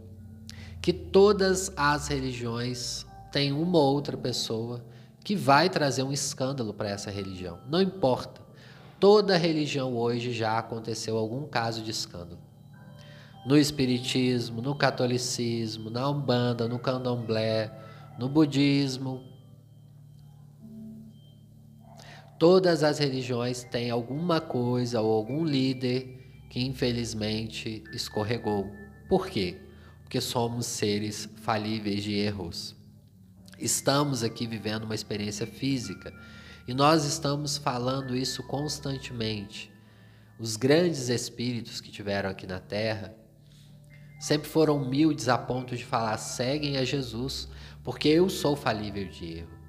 que 0.82 0.92
todas 0.92 1.72
as 1.78 2.10
religiões 2.10 3.06
têm 3.32 3.54
uma 3.54 3.78
ou 3.78 3.94
outra 3.94 4.18
pessoa 4.18 4.84
que 5.24 5.34
vai 5.34 5.70
trazer 5.70 6.04
um 6.04 6.12
escândalo 6.12 6.74
para 6.74 6.90
essa 6.90 7.10
religião. 7.10 7.60
Não 7.70 7.82
importa. 7.82 8.42
Toda 9.02 9.36
religião 9.36 9.98
hoje 9.98 10.32
já 10.32 10.58
aconteceu 10.58 11.18
algum 11.18 11.46
caso 11.46 11.84
de 11.84 11.92
escândalo. 11.92 12.40
No 13.46 13.58
espiritismo, 13.58 14.62
no 14.62 14.74
catolicismo, 14.76 15.90
na 15.90 16.08
umbanda, 16.08 16.68
no 16.70 16.80
candomblé, 16.80 17.70
no 18.18 18.30
budismo. 18.30 19.22
Todas 22.40 22.82
as 22.82 22.98
religiões 22.98 23.64
têm 23.64 23.92
alguma 23.92 24.40
coisa 24.40 25.02
ou 25.02 25.12
algum 25.12 25.44
líder 25.44 26.48
que 26.50 26.64
infelizmente 26.64 27.84
escorregou. 27.92 28.72
Por 29.10 29.28
quê? 29.28 29.60
porque 30.12 30.20
somos 30.20 30.66
seres 30.66 31.30
falíveis 31.38 32.04
de 32.04 32.16
erros. 32.16 32.76
Estamos 33.58 34.24
aqui 34.24 34.46
vivendo 34.46 34.84
uma 34.84 34.94
experiência 34.94 35.48
física 35.48 36.14
e 36.68 36.74
nós 36.74 37.06
estamos 37.06 37.58
falando 37.58 38.16
isso 38.16 38.44
constantemente. 38.44 39.72
Os 40.40 40.56
grandes 40.56 41.10
espíritos 41.10 41.82
que 41.82 41.92
tiveram 41.92 42.30
aqui 42.30 42.48
na 42.48 42.60
Terra 42.60 43.16
sempre 44.20 44.48
foram 44.48 44.82
humildes 44.82 45.28
a 45.28 45.38
ponto 45.38 45.76
de 45.76 45.86
falar: 45.86 46.18
seguem 46.18 46.78
a 46.78 46.86
Jesus, 46.86 47.48
porque 47.84 48.08
eu 48.08 48.30
sou 48.30 48.56
falível 48.56 49.08
de 49.08 49.40
erro. 49.40 49.62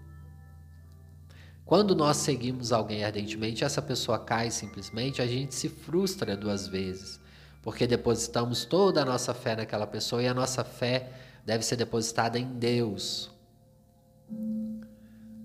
Quando 1.65 1.95
nós 1.95 2.19
seguimos 2.19 2.73
alguém 2.73 3.05
ardentemente, 3.05 3.65
essa 3.65 3.81
pessoa 3.81 4.19
cai 4.19 4.51
simplesmente, 4.51 5.23
a 5.23 5.27
gente 5.27 5.55
se 5.55 5.69
frustra 5.69 6.37
duas 6.37 6.69
vezes, 6.69 7.19
porque 7.63 7.87
depositamos 7.87 8.65
toda 8.65 9.01
a 9.01 9.05
nossa 9.05 9.33
fé 9.33 9.57
naquela 9.57 9.87
pessoa 9.87 10.23
e 10.23 10.29
a 10.29 10.35
nossa 10.35 10.65
fé 10.65 11.11
deve 11.47 11.65
ser 11.65 11.77
depositada 11.77 12.39
em 12.39 12.59
Deus. 12.59 13.31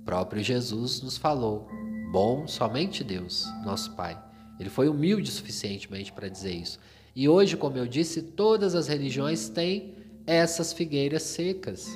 Próprio 0.08 0.42
Jesus 0.42 1.02
nos 1.02 1.18
falou: 1.18 1.68
bom 2.14 2.48
somente 2.48 3.04
Deus, 3.04 3.46
nosso 3.66 3.92
Pai. 3.92 4.18
Ele 4.58 4.70
foi 4.70 4.88
humilde 4.88 5.30
suficientemente 5.30 6.14
para 6.14 6.30
dizer 6.30 6.54
isso. 6.54 6.80
E 7.14 7.28
hoje, 7.28 7.58
como 7.58 7.78
eu 7.78 7.86
disse, 7.86 8.22
todas 8.22 8.74
as 8.74 8.88
religiões 8.88 9.50
têm 9.50 9.96
essas 10.26 10.72
figueiras 10.72 11.24
secas. 11.24 11.90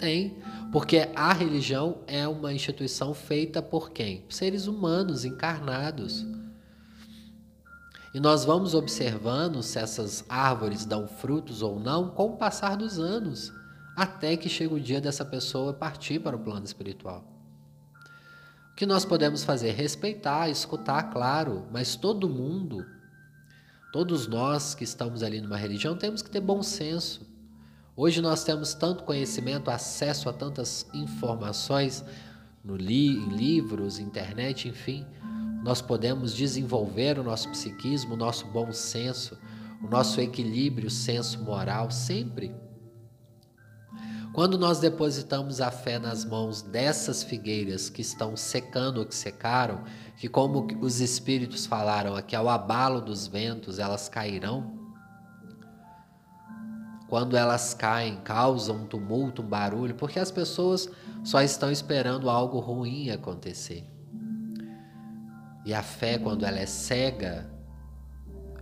Tem, 0.00 0.36
porque 0.72 1.08
a 1.14 1.32
religião 1.32 1.98
é 2.08 2.26
uma 2.26 2.52
instituição 2.52 3.14
feita 3.14 3.62
por 3.62 3.92
quem? 3.92 4.24
Seres 4.28 4.66
humanos 4.66 5.24
encarnados. 5.24 6.26
E 8.12 8.18
nós 8.18 8.44
vamos 8.44 8.74
observando 8.74 9.62
se 9.62 9.78
essas 9.78 10.24
árvores 10.28 10.84
dão 10.84 11.06
frutos 11.06 11.62
ou 11.62 11.78
não 11.78 12.08
com 12.08 12.30
o 12.30 12.36
passar 12.36 12.76
dos 12.76 12.98
anos, 12.98 13.52
até 13.96 14.36
que 14.36 14.48
chega 14.48 14.74
o 14.74 14.80
dia 14.80 15.00
dessa 15.00 15.24
pessoa 15.24 15.72
partir 15.72 16.20
para 16.20 16.36
o 16.36 16.38
plano 16.38 16.64
espiritual. 16.64 17.24
O 18.72 18.74
que 18.76 18.86
nós 18.86 19.04
podemos 19.04 19.44
fazer? 19.44 19.72
Respeitar, 19.72 20.48
escutar, 20.48 21.10
claro, 21.10 21.66
mas 21.70 21.96
todo 21.96 22.28
mundo, 22.28 22.86
todos 23.92 24.26
nós 24.26 24.74
que 24.74 24.84
estamos 24.84 25.22
ali 25.22 25.40
numa 25.40 25.56
religião, 25.56 25.96
temos 25.96 26.22
que 26.22 26.30
ter 26.30 26.40
bom 26.40 26.62
senso. 26.62 27.28
Hoje 27.96 28.22
nós 28.22 28.44
temos 28.44 28.72
tanto 28.72 29.04
conhecimento, 29.04 29.70
acesso 29.70 30.28
a 30.28 30.32
tantas 30.32 30.86
informações 30.94 32.02
no 32.64 32.76
li 32.76 33.08
em 33.08 33.28
livros, 33.28 33.98
internet, 33.98 34.68
enfim. 34.68 35.06
Nós 35.62 35.82
podemos 35.82 36.34
desenvolver 36.34 37.18
o 37.18 37.22
nosso 37.22 37.50
psiquismo, 37.50 38.14
o 38.14 38.16
nosso 38.16 38.46
bom 38.46 38.72
senso, 38.72 39.38
o 39.82 39.88
nosso 39.88 40.20
equilíbrio, 40.20 40.88
senso 40.88 41.42
moral, 41.42 41.90
sempre. 41.90 42.54
Quando 44.40 44.56
nós 44.56 44.78
depositamos 44.78 45.60
a 45.60 45.70
fé 45.70 45.98
nas 45.98 46.24
mãos 46.24 46.62
dessas 46.62 47.22
figueiras 47.22 47.90
que 47.90 48.00
estão 48.00 48.34
secando 48.38 48.96
ou 48.96 49.04
que 49.04 49.14
secaram, 49.14 49.84
que 50.16 50.30
como 50.30 50.66
os 50.80 50.98
espíritos 50.98 51.66
falaram 51.66 52.16
aqui, 52.16 52.34
ao 52.34 52.48
abalo 52.48 53.02
dos 53.02 53.26
ventos 53.26 53.78
elas 53.78 54.08
cairão, 54.08 54.78
quando 57.06 57.36
elas 57.36 57.74
caem, 57.74 58.16
causam 58.22 58.76
um 58.76 58.86
tumulto, 58.86 59.42
um 59.42 59.46
barulho, 59.46 59.94
porque 59.94 60.18
as 60.18 60.30
pessoas 60.30 60.88
só 61.22 61.42
estão 61.42 61.70
esperando 61.70 62.30
algo 62.30 62.60
ruim 62.60 63.10
acontecer. 63.10 63.84
E 65.66 65.74
a 65.74 65.82
fé, 65.82 66.16
quando 66.16 66.46
ela 66.46 66.58
é 66.58 66.64
cega, 66.64 67.46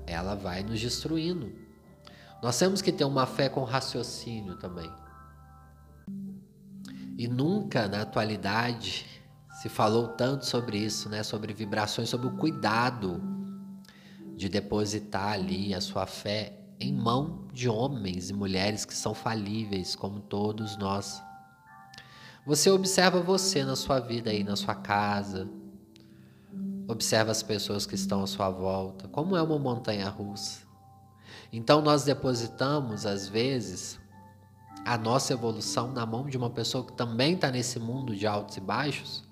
ela 0.09 0.35
vai 0.35 0.65
nos 0.65 0.81
destruindo. 0.81 1.53
Nós 2.43 2.59
temos 2.59 2.83
que 2.83 2.91
ter 2.91 3.05
uma 3.05 3.27
fé 3.27 3.49
com 3.49 3.63
raciocínio 3.63 4.57
também. 4.57 4.91
E 7.19 7.27
nunca 7.27 7.89
na 7.89 8.03
atualidade 8.03 9.05
se 9.61 9.69
falou 9.69 10.07
tanto 10.07 10.47
sobre 10.47 10.79
isso, 10.79 11.09
né? 11.09 11.25
Sobre 11.25 11.53
vibrações, 11.53 12.09
sobre 12.09 12.29
o 12.29 12.37
cuidado 12.37 13.21
de 14.37 14.49
depositar 14.49 15.33
ali 15.33 15.75
a 15.75 15.81
sua 15.81 16.07
fé 16.07 16.57
em 16.79 16.95
mão 16.95 17.49
de 17.53 17.69
homens 17.69 18.31
e 18.31 18.33
mulheres 18.33 18.85
que 18.85 18.95
são 18.95 19.15
falíveis, 19.15 19.97
como 19.97 20.21
todos 20.21 20.77
nós. 20.77 21.21
Você 22.47 22.71
observa 22.71 23.21
você 23.21 23.65
na 23.65 23.75
sua 23.75 23.99
vida 23.99 24.31
aí, 24.31 24.45
na 24.45 24.55
sua 24.55 24.77
casa. 24.77 25.51
Observa 26.87 27.33
as 27.33 27.43
pessoas 27.43 27.85
que 27.85 27.97
estão 27.97 28.23
à 28.23 28.29
sua 28.29 28.49
volta, 28.49 29.09
como 29.09 29.37
é 29.37 29.43
uma 29.43 29.59
montanha 29.59 30.09
russa. 30.09 30.61
Então 31.53 31.83
nós 31.83 32.05
depositamos, 32.05 33.05
às 33.05 33.27
vezes, 33.29 33.99
a 34.93 34.99
nossa 34.99 35.33
evolução 35.33 35.93
na 35.93 36.05
mão 36.05 36.27
de 36.27 36.37
uma 36.37 36.51
pessoa 36.51 36.85
que 36.85 36.93
também 36.93 37.35
está 37.35 37.51
nesse 37.51 37.79
mundo 37.79 38.15
de 38.15 38.27
altos 38.27 38.57
e 38.57 38.61
baixos. 38.61 39.25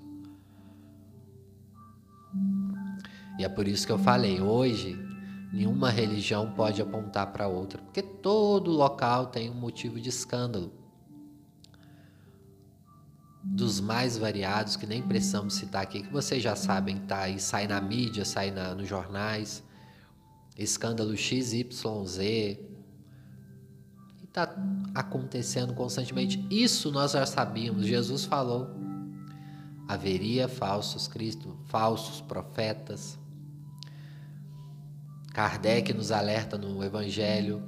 E 3.39 3.45
é 3.45 3.49
por 3.49 3.67
isso 3.69 3.87
que 3.87 3.93
eu 3.93 3.99
falei, 3.99 4.41
hoje 4.41 4.99
Nenhuma 5.53 5.91
religião 5.91 6.53
pode 6.53 6.83
apontar 6.83 7.33
para 7.33 7.47
outra, 7.47 7.81
porque 7.81 8.03
todo 8.03 8.71
local 8.71 9.27
tem 9.27 9.49
um 9.49 9.55
motivo 9.55 10.01
de 10.01 10.09
escândalo. 10.09 10.73
Dos 13.43 13.81
mais 13.81 14.19
variados, 14.19 14.75
que 14.75 14.87
nem 14.87 15.01
precisamos 15.01 15.55
citar 15.55 15.83
aqui, 15.83 16.03
que 16.03 16.13
vocês 16.13 16.43
já 16.43 16.57
sabem, 16.57 16.99
tá 16.99 17.21
aí, 17.21 17.39
sai 17.39 17.69
na 17.69 17.81
mídia, 17.81 18.25
sai 18.25 18.51
na, 18.51 18.75
nos 18.75 18.89
jornais, 18.89 19.63
escândalo 20.59 21.17
XYZ, 21.17 22.59
está 24.39 24.55
acontecendo 24.95 25.73
constantemente. 25.73 26.47
Isso 26.51 26.93
nós 26.93 27.13
já 27.13 27.25
sabíamos, 27.25 27.87
Jesus 27.87 28.27
falou. 28.27 28.69
Haveria 29.89 30.47
falsos 30.47 31.09
Cristo, 31.09 31.57
falsos 31.65 32.21
profetas, 32.21 33.19
Kardec 35.33 35.93
nos 35.93 36.11
alerta 36.11 36.57
no 36.57 36.83
Evangelho 36.83 37.63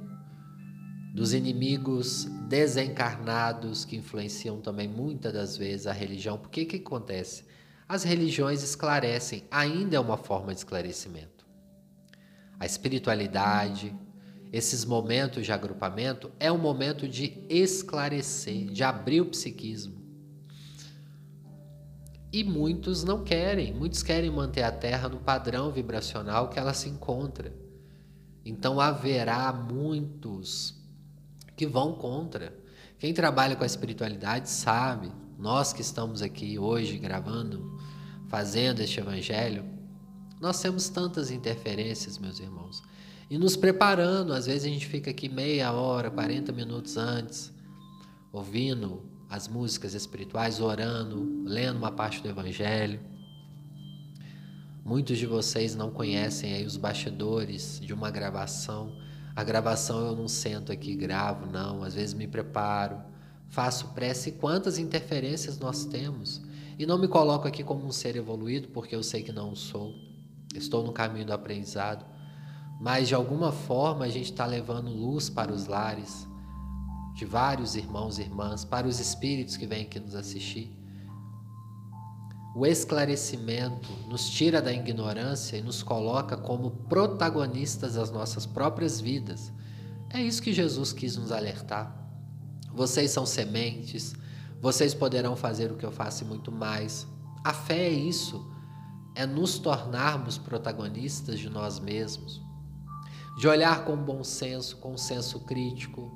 dos 1.13 1.33
inimigos 1.33 2.25
desencarnados 2.47 3.85
que 3.85 3.95
influenciam 3.95 4.59
também 4.59 4.87
muitas 4.87 5.33
das 5.33 5.55
vezes 5.55 5.85
a 5.85 5.93
religião. 5.93 6.37
Por 6.37 6.49
que 6.49 6.65
que 6.65 6.77
acontece? 6.77 7.45
As 7.87 8.03
religiões 8.03 8.63
esclarecem, 8.63 9.43
ainda 9.51 9.95
é 9.97 9.99
uma 9.99 10.17
forma 10.17 10.51
de 10.51 10.59
esclarecimento. 10.59 11.45
A 12.59 12.65
espiritualidade, 12.65 13.95
esses 14.51 14.83
momentos 14.83 15.45
de 15.45 15.51
agrupamento 15.51 16.31
é 16.39 16.51
um 16.51 16.57
momento 16.57 17.07
de 17.07 17.45
esclarecer, 17.49 18.65
de 18.65 18.83
abrir 18.83 19.21
o 19.21 19.27
psiquismo. 19.27 19.99
E 22.31 22.43
muitos 22.43 23.03
não 23.03 23.23
querem, 23.23 23.73
muitos 23.73 24.03
querem 24.03 24.29
manter 24.29 24.63
a 24.63 24.71
Terra 24.71 25.09
no 25.09 25.19
padrão 25.19 25.71
vibracional 25.71 26.49
que 26.49 26.59
ela 26.59 26.73
se 26.73 26.89
encontra. 26.89 27.53
Então 28.45 28.79
haverá 28.79 29.51
muitos 29.51 30.75
que 31.55 31.65
vão 31.65 31.93
contra. 31.93 32.55
Quem 32.97 33.13
trabalha 33.13 33.55
com 33.55 33.63
a 33.63 33.67
espiritualidade 33.67 34.49
sabe, 34.49 35.11
nós 35.37 35.73
que 35.73 35.81
estamos 35.81 36.21
aqui 36.21 36.59
hoje 36.59 36.97
gravando, 36.97 37.79
fazendo 38.27 38.81
este 38.81 38.99
evangelho, 38.99 39.65
nós 40.39 40.61
temos 40.61 40.89
tantas 40.89 41.31
interferências, 41.31 42.17
meus 42.17 42.39
irmãos. 42.39 42.81
E 43.29 43.37
nos 43.37 43.55
preparando, 43.55 44.33
às 44.33 44.47
vezes 44.47 44.65
a 44.65 44.69
gente 44.69 44.87
fica 44.87 45.11
aqui 45.11 45.29
meia 45.29 45.71
hora, 45.71 46.09
40 46.09 46.51
minutos 46.51 46.97
antes, 46.97 47.53
ouvindo 48.33 49.03
as 49.29 49.47
músicas 49.47 49.93
espirituais, 49.93 50.59
orando, 50.59 51.43
lendo 51.45 51.77
uma 51.77 51.91
parte 51.91 52.23
do 52.23 52.27
Evangelho. 52.27 52.99
Muitos 54.83 55.19
de 55.19 55.27
vocês 55.27 55.75
não 55.75 55.91
conhecem 55.91 56.53
aí 56.53 56.65
os 56.65 56.75
bastidores 56.75 57.79
de 57.79 57.93
uma 57.93 58.09
gravação. 58.09 58.97
A 59.35 59.43
gravação 59.43 60.07
eu 60.07 60.15
não 60.15 60.27
sento 60.27 60.71
aqui 60.71 60.95
gravo, 60.95 61.45
não. 61.45 61.83
Às 61.83 61.93
vezes 61.93 62.15
me 62.15 62.27
preparo, 62.27 62.99
faço 63.47 63.89
prece. 63.89 64.31
Quantas 64.31 64.79
interferências 64.79 65.59
nós 65.59 65.85
temos? 65.85 66.41
E 66.79 66.87
não 66.87 66.97
me 66.97 67.07
coloco 67.07 67.47
aqui 67.47 67.63
como 67.63 67.85
um 67.85 67.91
ser 67.91 68.15
evoluído, 68.15 68.69
porque 68.69 68.95
eu 68.95 69.03
sei 69.03 69.21
que 69.21 69.31
não 69.31 69.55
sou. 69.55 69.93
Estou 70.55 70.83
no 70.83 70.91
caminho 70.91 71.27
do 71.27 71.33
aprendizado. 71.33 72.03
Mas 72.79 73.07
de 73.07 73.15
alguma 73.15 73.51
forma 73.51 74.05
a 74.05 74.09
gente 74.09 74.31
está 74.31 74.45
levando 74.45 74.89
luz 74.89 75.29
para 75.29 75.51
os 75.51 75.67
lares, 75.67 76.27
de 77.13 77.25
vários 77.25 77.75
irmãos 77.75 78.17
e 78.17 78.21
irmãs, 78.21 78.63
para 78.63 78.87
os 78.87 78.99
espíritos 78.99 79.57
que 79.57 79.67
vêm 79.67 79.83
aqui 79.83 79.99
nos 79.99 80.15
assistir. 80.15 80.73
O 82.55 82.65
esclarecimento 82.65 83.91
nos 84.07 84.29
tira 84.29 84.61
da 84.61 84.73
ignorância 84.73 85.57
e 85.57 85.61
nos 85.61 85.83
coloca 85.83 86.35
como 86.35 86.71
protagonistas 86.71 87.95
das 87.95 88.09
nossas 88.09 88.45
próprias 88.45 88.99
vidas. 88.99 89.51
É 90.09 90.21
isso 90.21 90.41
que 90.41 90.53
Jesus 90.53 90.91
quis 90.91 91.15
nos 91.15 91.31
alertar. 91.31 91.95
Vocês 92.73 93.11
são 93.11 93.25
sementes, 93.25 94.13
vocês 94.61 94.93
poderão 94.93 95.35
fazer 95.35 95.71
o 95.71 95.75
que 95.75 95.85
eu 95.85 95.91
faço 95.91 96.23
e 96.23 96.27
muito 96.27 96.51
mais. 96.51 97.05
A 97.43 97.53
fé 97.53 97.87
é 97.87 97.91
isso, 97.91 98.49
é 99.15 99.25
nos 99.25 99.59
tornarmos 99.59 100.37
protagonistas 100.37 101.39
de 101.39 101.49
nós 101.49 101.79
mesmos, 101.79 102.41
de 103.39 103.47
olhar 103.47 103.85
com 103.85 103.95
bom 103.95 104.21
senso, 104.21 104.77
com 104.77 104.97
senso 104.97 105.39
crítico, 105.45 106.11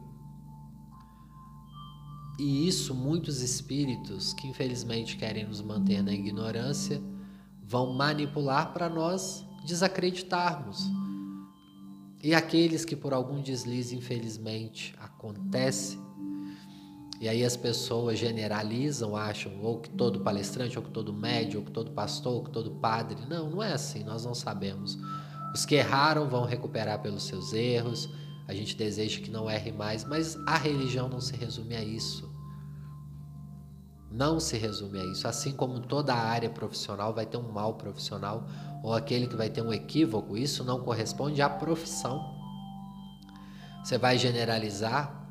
e 2.37 2.67
isso 2.67 2.93
muitos 2.93 3.41
espíritos 3.41 4.33
que 4.33 4.47
infelizmente 4.47 5.15
querem 5.15 5.45
nos 5.47 5.61
manter 5.61 6.03
na 6.03 6.11
ignorância 6.11 7.01
vão 7.63 7.93
manipular 7.93 8.73
para 8.73 8.89
nós 8.89 9.45
desacreditarmos. 9.65 10.83
E 12.21 12.33
aqueles 12.35 12.83
que 12.83 12.95
por 12.95 13.13
algum 13.13 13.41
deslize 13.41 13.95
infelizmente 13.95 14.93
acontece 14.99 15.97
E 17.23 17.29
aí 17.29 17.45
as 17.45 17.55
pessoas 17.55 18.19
generalizam, 18.19 19.15
acham 19.15 19.61
ou 19.61 19.79
que 19.79 19.89
todo 19.89 20.19
palestrante, 20.19 20.77
ou 20.77 20.83
que 20.83 20.91
todo 20.91 21.13
médium, 21.13 21.61
ou 21.61 21.65
que 21.65 21.71
todo 21.71 21.91
pastor, 21.91 22.33
ou 22.33 22.43
que 22.43 22.51
todo 22.51 22.71
padre. 22.71 23.17
Não, 23.29 23.49
não 23.49 23.63
é 23.63 23.71
assim, 23.71 24.03
nós 24.03 24.25
não 24.25 24.35
sabemos. 24.35 24.97
Os 25.53 25.65
que 25.65 25.75
erraram 25.75 26.27
vão 26.27 26.45
recuperar 26.45 27.01
pelos 27.01 27.23
seus 27.23 27.53
erros. 27.53 28.09
A 28.47 28.53
gente 28.53 28.75
deseja 28.75 29.21
que 29.21 29.29
não 29.29 29.49
erre 29.49 29.71
mais, 29.71 30.03
mas 30.03 30.35
a 30.47 30.57
religião 30.57 31.07
não 31.07 31.21
se 31.21 31.35
resume 31.35 31.75
a 31.75 31.83
isso. 31.83 32.33
Não 34.11 34.39
se 34.39 34.57
resume 34.57 34.99
a 34.99 35.05
isso. 35.05 35.27
Assim 35.27 35.53
como 35.53 35.79
toda 35.79 36.13
área 36.13 36.49
profissional 36.49 37.13
vai 37.13 37.25
ter 37.25 37.37
um 37.37 37.51
mal 37.51 37.75
profissional, 37.75 38.47
ou 38.83 38.93
aquele 38.93 39.27
que 39.27 39.35
vai 39.35 39.49
ter 39.49 39.61
um 39.61 39.71
equívoco, 39.71 40.35
isso 40.35 40.63
não 40.63 40.81
corresponde 40.81 41.41
à 41.41 41.49
profissão. 41.49 42.19
Você 43.83 43.97
vai 43.97 44.17
generalizar 44.17 45.21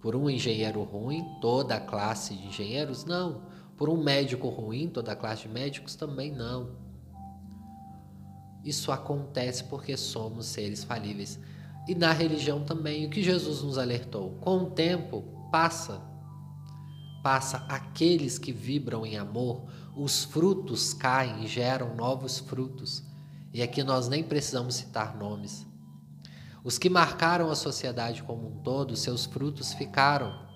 por 0.00 0.16
um 0.16 0.30
engenheiro 0.30 0.82
ruim, 0.82 1.24
toda 1.40 1.74
a 1.74 1.80
classe 1.80 2.34
de 2.34 2.46
engenheiros? 2.46 3.04
Não. 3.04 3.42
Por 3.76 3.88
um 3.88 4.02
médico 4.02 4.48
ruim, 4.48 4.88
toda 4.88 5.12
a 5.12 5.16
classe 5.16 5.42
de 5.42 5.48
médicos? 5.48 5.94
Também 5.94 6.32
não. 6.32 6.89
Isso 8.64 8.92
acontece 8.92 9.64
porque 9.64 9.96
somos 9.96 10.46
seres 10.46 10.84
falíveis. 10.84 11.38
E 11.88 11.94
na 11.94 12.12
religião 12.12 12.62
também, 12.64 13.06
o 13.06 13.10
que 13.10 13.22
Jesus 13.22 13.62
nos 13.62 13.78
alertou? 13.78 14.38
Com 14.40 14.64
o 14.64 14.70
tempo, 14.70 15.24
passa. 15.50 16.02
Passa 17.22 17.58
aqueles 17.68 18.38
que 18.38 18.52
vibram 18.52 19.04
em 19.04 19.18
amor, 19.18 19.64
os 19.94 20.24
frutos 20.24 20.94
caem 20.94 21.44
e 21.44 21.46
geram 21.46 21.94
novos 21.94 22.38
frutos. 22.38 23.02
E 23.52 23.62
aqui 23.62 23.82
nós 23.82 24.08
nem 24.08 24.22
precisamos 24.22 24.76
citar 24.76 25.16
nomes. 25.16 25.66
Os 26.62 26.78
que 26.78 26.88
marcaram 26.88 27.50
a 27.50 27.54
sociedade 27.54 28.22
como 28.22 28.48
um 28.48 28.62
todo, 28.62 28.96
seus 28.96 29.24
frutos 29.24 29.72
ficaram. 29.72 30.46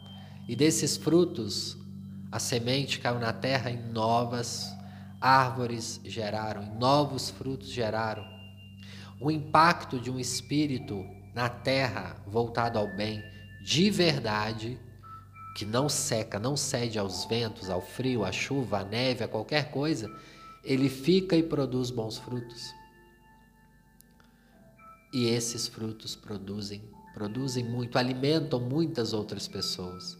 E 0.46 0.54
desses 0.54 0.96
frutos, 0.96 1.76
a 2.30 2.38
semente 2.38 2.98
caiu 2.98 3.18
na 3.18 3.32
terra 3.32 3.70
e 3.70 3.76
novas 3.76 4.73
árvores 5.24 6.02
geraram, 6.04 6.74
novos 6.78 7.30
frutos 7.30 7.70
geraram. 7.70 8.26
O 9.18 9.30
impacto 9.30 9.98
de 9.98 10.10
um 10.10 10.20
espírito 10.20 11.02
na 11.34 11.48
terra 11.48 12.22
voltado 12.26 12.78
ao 12.78 12.94
bem, 12.94 13.24
de 13.64 13.90
verdade, 13.90 14.78
que 15.56 15.64
não 15.64 15.88
seca, 15.88 16.38
não 16.38 16.58
cede 16.58 16.98
aos 16.98 17.24
ventos, 17.24 17.70
ao 17.70 17.80
frio, 17.80 18.22
à 18.22 18.30
chuva, 18.30 18.80
à 18.80 18.84
neve, 18.84 19.24
a 19.24 19.28
qualquer 19.28 19.70
coisa, 19.70 20.14
ele 20.62 20.90
fica 20.90 21.34
e 21.34 21.42
produz 21.42 21.90
bons 21.90 22.18
frutos. 22.18 22.62
E 25.10 25.28
esses 25.28 25.66
frutos 25.66 26.14
produzem, 26.14 26.82
produzem 27.14 27.64
muito, 27.64 27.96
alimentam 27.96 28.60
muitas 28.60 29.14
outras 29.14 29.48
pessoas. 29.48 30.18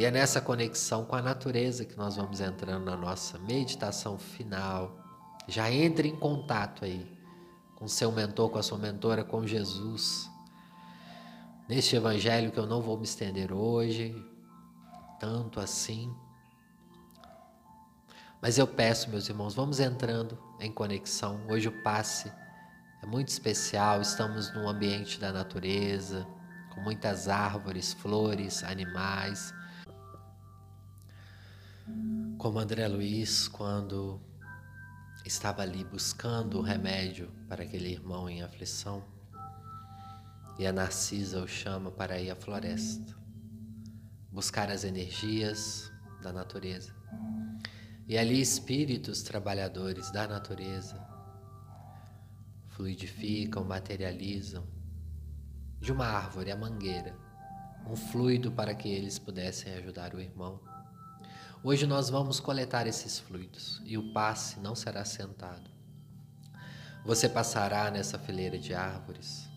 E 0.00 0.04
é 0.06 0.10
nessa 0.10 0.40
conexão 0.40 1.04
com 1.04 1.14
a 1.14 1.20
natureza 1.20 1.84
que 1.84 1.94
nós 1.94 2.16
vamos 2.16 2.40
entrando 2.40 2.86
na 2.86 2.96
nossa 2.96 3.38
meditação 3.38 4.16
final. 4.16 4.98
Já 5.46 5.70
entre 5.70 6.08
em 6.08 6.16
contato 6.16 6.86
aí 6.86 7.06
com 7.76 7.86
seu 7.86 8.10
mentor, 8.10 8.48
com 8.48 8.58
a 8.58 8.62
sua 8.62 8.78
mentora, 8.78 9.22
com 9.22 9.46
Jesus. 9.46 10.26
Neste 11.68 11.96
evangelho 11.96 12.50
que 12.50 12.58
eu 12.58 12.66
não 12.66 12.80
vou 12.80 12.96
me 12.96 13.04
estender 13.04 13.52
hoje, 13.52 14.16
tanto 15.20 15.60
assim. 15.60 16.10
Mas 18.40 18.56
eu 18.56 18.66
peço, 18.66 19.10
meus 19.10 19.28
irmãos, 19.28 19.54
vamos 19.54 19.80
entrando 19.80 20.38
em 20.60 20.72
conexão. 20.72 21.42
Hoje 21.46 21.68
o 21.68 21.82
passe 21.82 22.32
é 23.02 23.06
muito 23.06 23.28
especial, 23.28 24.00
estamos 24.00 24.50
num 24.54 24.66
ambiente 24.66 25.20
da 25.20 25.30
natureza, 25.30 26.26
com 26.74 26.80
muitas 26.80 27.28
árvores, 27.28 27.92
flores, 27.92 28.64
animais. 28.64 29.52
Como 32.38 32.58
André 32.58 32.88
Luiz, 32.88 33.48
quando 33.48 34.20
estava 35.24 35.62
ali 35.62 35.84
buscando 35.84 36.58
o 36.58 36.62
remédio 36.62 37.30
para 37.48 37.62
aquele 37.64 37.90
irmão 37.90 38.28
em 38.28 38.42
aflição, 38.42 39.04
e 40.58 40.66
a 40.66 40.72
Narcisa 40.72 41.42
o 41.42 41.48
chama 41.48 41.90
para 41.90 42.20
ir 42.20 42.30
à 42.30 42.36
floresta, 42.36 43.16
buscar 44.30 44.70
as 44.70 44.84
energias 44.84 45.90
da 46.22 46.32
natureza. 46.32 46.94
E 48.06 48.18
ali 48.18 48.40
espíritos 48.40 49.22
trabalhadores 49.22 50.10
da 50.10 50.26
natureza 50.26 51.00
fluidificam, 52.68 53.64
materializam 53.64 54.66
de 55.80 55.92
uma 55.92 56.06
árvore, 56.06 56.50
a 56.50 56.56
mangueira, 56.56 57.16
um 57.86 57.96
fluido 57.96 58.52
para 58.52 58.74
que 58.74 58.88
eles 58.88 59.18
pudessem 59.18 59.72
ajudar 59.74 60.14
o 60.14 60.20
irmão. 60.20 60.60
Hoje 61.62 61.86
nós 61.86 62.08
vamos 62.08 62.40
coletar 62.40 62.86
esses 62.86 63.18
fluidos 63.18 63.82
e 63.84 63.98
o 63.98 64.12
passe 64.12 64.58
não 64.60 64.74
será 64.74 65.04
sentado. 65.04 65.70
Você 67.04 67.28
passará 67.28 67.90
nessa 67.90 68.18
fileira 68.18 68.58
de 68.58 68.74
árvores. 68.74 69.48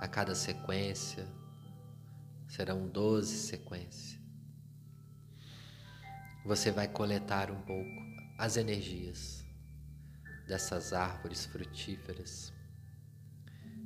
A 0.00 0.08
cada 0.08 0.34
sequência 0.34 1.26
serão 2.48 2.88
doze 2.88 3.36
sequências 3.36 4.20
você 6.44 6.70
vai 6.70 6.88
coletar 6.88 7.50
um 7.50 7.60
pouco 7.60 7.90
as 8.38 8.56
energias 8.56 9.44
dessas 10.46 10.92
árvores 10.92 11.44
frutíferas. 11.44 12.52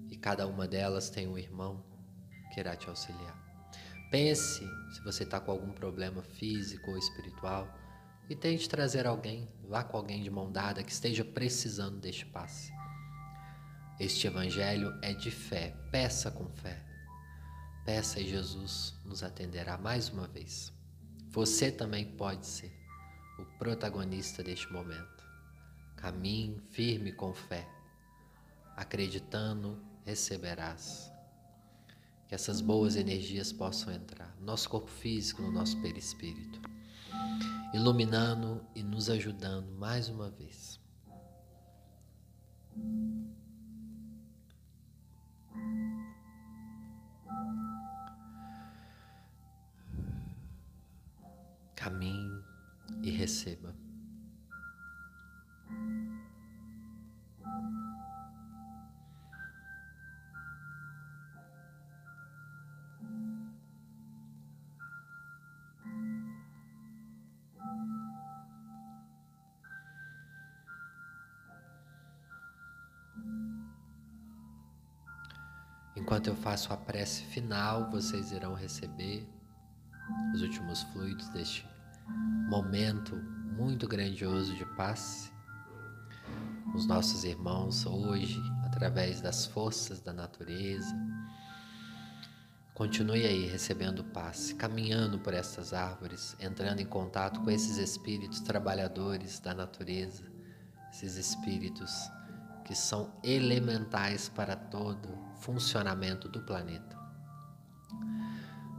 E 0.08 0.16
cada 0.16 0.46
uma 0.46 0.66
delas 0.66 1.10
tem 1.10 1.26
um 1.26 1.36
irmão 1.36 1.84
que 2.52 2.60
irá 2.60 2.76
te 2.76 2.88
auxiliar. 2.88 3.43
Pense 4.14 4.64
se 4.92 5.03
você 5.03 5.24
está 5.24 5.40
com 5.40 5.50
algum 5.50 5.72
problema 5.72 6.22
físico 6.22 6.92
ou 6.92 6.96
espiritual 6.96 7.68
e 8.31 8.37
tente 8.37 8.68
trazer 8.68 9.09
alguém, 9.09 9.48
vá 9.68 9.83
com 9.83 9.96
alguém 9.96 10.22
de 10.22 10.31
mão 10.31 10.53
dada 10.53 10.85
que 10.85 10.92
esteja 10.92 11.24
precisando 11.24 11.98
deste 11.98 12.24
passe. 12.24 12.72
Este 13.98 14.29
evangelho 14.29 14.96
é 15.03 15.12
de 15.12 15.33
fé, 15.33 15.74
peça 15.90 16.31
com 16.31 16.48
fé. 16.48 16.81
Peça 17.85 18.20
e 18.20 18.31
Jesus 18.31 18.94
nos 19.05 19.24
atenderá 19.24 19.77
mais 19.77 20.09
uma 20.11 20.29
vez. 20.29 20.72
Você 21.31 21.72
também 21.72 22.05
pode 22.16 22.46
ser 22.46 22.72
o 23.37 23.44
protagonista 23.59 24.44
deste 24.44 24.72
momento. 24.72 25.24
Caminhe 25.96 26.62
firme 26.70 27.11
com 27.11 27.35
fé. 27.35 27.68
Acreditando, 28.77 29.85
receberás. 30.05 31.13
Que 32.34 32.36
essas 32.36 32.60
boas 32.60 32.96
energias 32.96 33.52
possam 33.52 33.92
entrar 33.92 34.34
no 34.40 34.46
nosso 34.46 34.68
corpo 34.68 34.90
físico, 34.90 35.40
no 35.40 35.52
nosso 35.52 35.80
perispírito, 35.80 36.60
iluminando 37.72 38.60
e 38.74 38.82
nos 38.82 39.08
ajudando 39.08 39.70
mais 39.78 40.08
uma 40.08 40.28
vez. 40.30 40.80
caminhe 51.76 52.42
e 53.04 53.10
receba. 53.10 53.83
Enquanto 76.04 76.26
eu 76.26 76.36
faço 76.36 76.70
a 76.70 76.76
prece 76.76 77.22
final, 77.22 77.90
vocês 77.90 78.31
irão 78.31 78.52
receber 78.52 79.26
os 80.35 80.42
últimos 80.42 80.83
fluidos 80.83 81.31
deste 81.31 81.66
momento 82.46 83.16
muito 83.56 83.88
grandioso 83.88 84.54
de 84.54 84.66
paz. 84.76 85.33
Os 86.74 86.85
nossos 86.85 87.24
irmãos 87.24 87.87
hoje, 87.87 88.38
através 88.66 89.22
das 89.22 89.46
forças 89.46 89.98
da 90.02 90.12
natureza, 90.12 90.94
continue 92.74 93.24
aí 93.24 93.46
recebendo 93.46 94.04
paz, 94.04 94.52
caminhando 94.52 95.18
por 95.18 95.33
essas 95.33 95.72
árvores, 95.72 96.37
entrando 96.38 96.81
em 96.81 96.87
contato 96.87 97.40
com 97.40 97.50
esses 97.50 97.79
espíritos 97.79 98.40
trabalhadores 98.40 99.40
da 99.40 99.54
natureza, 99.54 100.31
esses 100.92 101.16
espíritos 101.16 101.90
que 102.65 102.75
são 102.75 103.12
elementais 103.23 104.29
para 104.29 104.56
todo 104.56 105.08
funcionamento 105.40 106.29
do 106.29 106.40
planeta. 106.40 106.98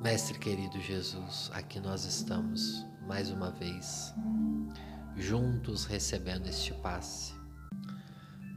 Mestre 0.01 0.37
querido 0.37 0.79
Jesus, 0.81 1.49
aqui 1.53 1.79
nós 1.79 2.05
estamos 2.05 2.85
mais 3.07 3.29
uma 3.29 3.51
vez, 3.51 4.13
juntos 5.15 5.85
recebendo 5.85 6.47
este 6.47 6.73
passe. 6.73 7.33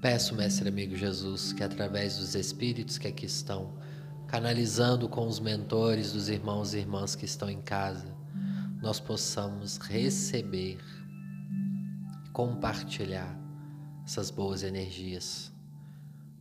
Peço, 0.01 0.35
Mestre 0.35 0.69
amigo 0.69 0.97
Jesus, 0.97 1.53
que 1.53 1.63
através 1.63 2.19
dos 2.19 2.35
espíritos 2.35 2.99
que 2.99 3.09
aqui 3.09 3.27
estão, 3.27 3.79
canalizando 4.27 5.09
com 5.09 5.27
os 5.27 5.41
mentores 5.41 6.13
dos 6.13 6.29
irmãos 6.29 6.73
e 6.73 6.79
irmãs 6.79 7.15
que 7.15 7.25
estão 7.25 7.51
em 7.51 7.61
casa, 7.61 8.17
nós 8.81 9.01
possamos 9.01 9.77
receber, 9.79 10.79
compartilhar 12.33 13.48
essas 14.09 14.31
boas 14.31 14.63
energias 14.63 15.53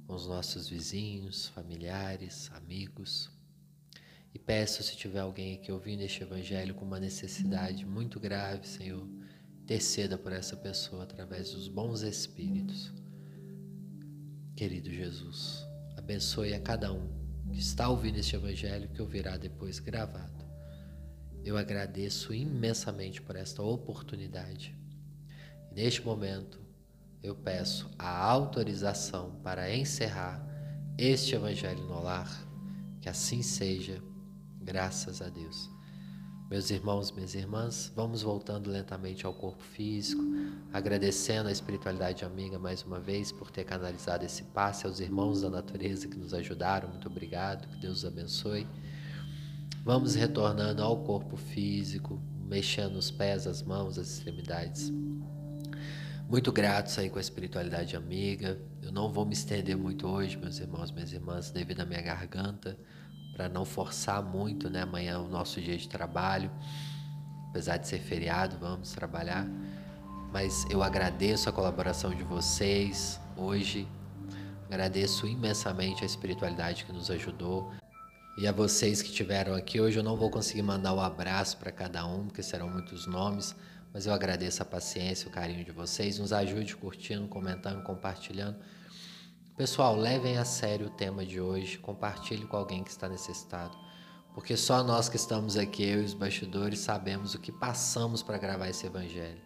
com 0.05 0.13
os 0.13 0.25
nossos 0.25 0.69
vizinhos, 0.69 1.49
familiares, 1.49 2.49
amigos. 2.53 3.29
E 4.33 4.39
peço, 4.39 4.81
se 4.81 4.95
tiver 4.95 5.19
alguém 5.19 5.55
aqui 5.55 5.69
ouvindo 5.69 6.01
este 6.01 6.23
Evangelho 6.23 6.73
com 6.75 6.85
uma 6.85 6.97
necessidade 6.97 7.85
muito 7.85 8.21
grave, 8.21 8.65
Senhor, 8.65 9.05
interceda 9.63 10.17
por 10.17 10.31
essa 10.31 10.55
pessoa 10.55 11.03
através 11.03 11.51
dos 11.51 11.67
bons 11.67 12.03
espíritos. 12.03 12.93
Querido 14.55 14.89
Jesus, 14.89 15.67
abençoe 15.97 16.53
a 16.53 16.61
cada 16.61 16.93
um 16.93 17.09
que 17.51 17.59
está 17.59 17.89
ouvindo 17.89 18.17
este 18.17 18.33
Evangelho 18.33 18.87
que 18.87 19.01
ouvirá 19.01 19.35
depois 19.35 19.77
gravado. 19.79 20.41
Eu 21.43 21.57
agradeço 21.57 22.33
imensamente 22.33 23.21
por 23.21 23.35
esta 23.35 23.61
oportunidade. 23.61 24.73
Neste 25.75 26.01
momento, 26.01 26.65
eu 27.27 27.35
peço 27.35 27.89
a 27.99 28.23
autorização 28.23 29.31
para 29.43 29.73
encerrar 29.73 30.41
este 30.97 31.35
Evangelho 31.35 31.83
no 31.83 32.01
lar. 32.01 32.29
Que 33.01 33.09
assim 33.09 33.41
seja, 33.41 34.01
graças 34.61 35.21
a 35.21 35.29
Deus. 35.29 35.69
Meus 36.49 36.69
irmãos, 36.69 37.11
minhas 37.11 37.35
irmãs, 37.35 37.91
vamos 37.93 38.21
voltando 38.21 38.69
lentamente 38.69 39.25
ao 39.25 39.33
corpo 39.33 39.61
físico, 39.61 40.23
agradecendo 40.71 41.49
a 41.49 41.51
espiritualidade 41.51 42.23
amiga 42.23 42.57
mais 42.57 42.83
uma 42.83 43.01
vez 43.01 43.33
por 43.33 43.51
ter 43.51 43.65
canalizado 43.65 44.23
esse 44.23 44.43
passe 44.43 44.85
aos 44.87 45.01
irmãos 45.01 45.41
da 45.41 45.49
natureza 45.49 46.07
que 46.07 46.17
nos 46.17 46.33
ajudaram. 46.33 46.87
Muito 46.87 47.09
obrigado, 47.09 47.67
que 47.67 47.81
Deus 47.81 47.97
os 47.97 48.05
abençoe. 48.05 48.65
Vamos 49.83 50.15
retornando 50.15 50.81
ao 50.81 51.03
corpo 51.03 51.35
físico, 51.35 52.21
mexendo 52.45 52.95
os 52.95 53.11
pés, 53.11 53.45
as 53.45 53.61
mãos, 53.61 53.97
as 53.97 54.07
extremidades. 54.07 54.89
Muito 56.29 56.51
gratos 56.51 56.99
aí 56.99 57.09
com 57.09 57.19
a 57.19 57.21
espiritualidade 57.21 57.95
amiga. 57.95 58.59
Eu 58.81 58.91
não 58.91 59.09
vou 59.09 59.25
me 59.25 59.31
estender 59.31 59.77
muito 59.77 60.05
hoje, 60.05 60.35
meus 60.35 60.59
irmãos, 60.59 60.91
minhas 60.91 61.13
irmãs, 61.13 61.51
devido 61.51 61.79
à 61.79 61.85
minha 61.85 62.01
garganta 62.01 62.77
para 63.33 63.47
não 63.47 63.63
forçar 63.63 64.21
muito, 64.21 64.69
né? 64.69 64.81
Amanhã 64.81 65.13
é 65.13 65.17
o 65.17 65.29
nosso 65.29 65.61
dia 65.61 65.77
de 65.77 65.87
trabalho, 65.87 66.51
apesar 67.49 67.77
de 67.77 67.87
ser 67.87 67.99
feriado, 67.99 68.57
vamos 68.59 68.91
trabalhar. 68.91 69.47
Mas 70.33 70.65
eu 70.69 70.83
agradeço 70.83 71.47
a 71.47 71.53
colaboração 71.53 72.13
de 72.13 72.23
vocês 72.23 73.21
hoje, 73.37 73.87
agradeço 74.65 75.27
imensamente 75.27 76.03
a 76.03 76.05
espiritualidade 76.05 76.83
que 76.83 76.91
nos 76.91 77.09
ajudou. 77.09 77.71
E 78.37 78.45
a 78.45 78.51
vocês 78.51 79.01
que 79.01 79.07
estiveram 79.07 79.55
aqui 79.55 79.79
hoje, 79.79 79.97
eu 79.97 80.03
não 80.03 80.17
vou 80.17 80.29
conseguir 80.29 80.61
mandar 80.61 80.91
o 80.91 80.97
um 80.97 81.01
abraço 81.01 81.55
para 81.55 81.71
cada 81.71 82.05
um, 82.05 82.25
porque 82.25 82.43
serão 82.43 82.69
muitos 82.69 83.07
nomes, 83.07 83.55
mas 83.97 84.05
eu 84.05 84.13
agradeço 84.13 84.61
a 84.61 84.65
paciência, 84.65 85.27
o 85.27 85.31
carinho 85.31 85.65
de 85.65 85.71
vocês. 85.71 86.19
Nos 86.19 86.31
ajude 86.31 86.75
curtindo, 86.75 87.27
comentando, 87.27 87.81
compartilhando. 87.81 88.55
Pessoal, 89.57 89.95
levem 89.95 90.37
a 90.37 90.45
sério 90.45 90.85
o 90.85 90.89
tema 90.91 91.25
de 91.25 91.41
hoje, 91.41 91.79
compartilhe 91.79 92.45
com 92.45 92.55
alguém 92.55 92.83
que 92.83 92.91
está 92.91 93.09
necessitado, 93.09 93.75
porque 94.35 94.55
só 94.55 94.83
nós 94.83 95.09
que 95.09 95.15
estamos 95.15 95.57
aqui, 95.57 95.81
eu 95.81 96.03
e 96.03 96.05
os 96.05 96.13
bastidores, 96.13 96.77
sabemos 96.77 97.33
o 97.33 97.39
que 97.39 97.51
passamos 97.51 98.21
para 98.21 98.37
gravar 98.37 98.69
esse 98.69 98.85
evangelho. 98.85 99.41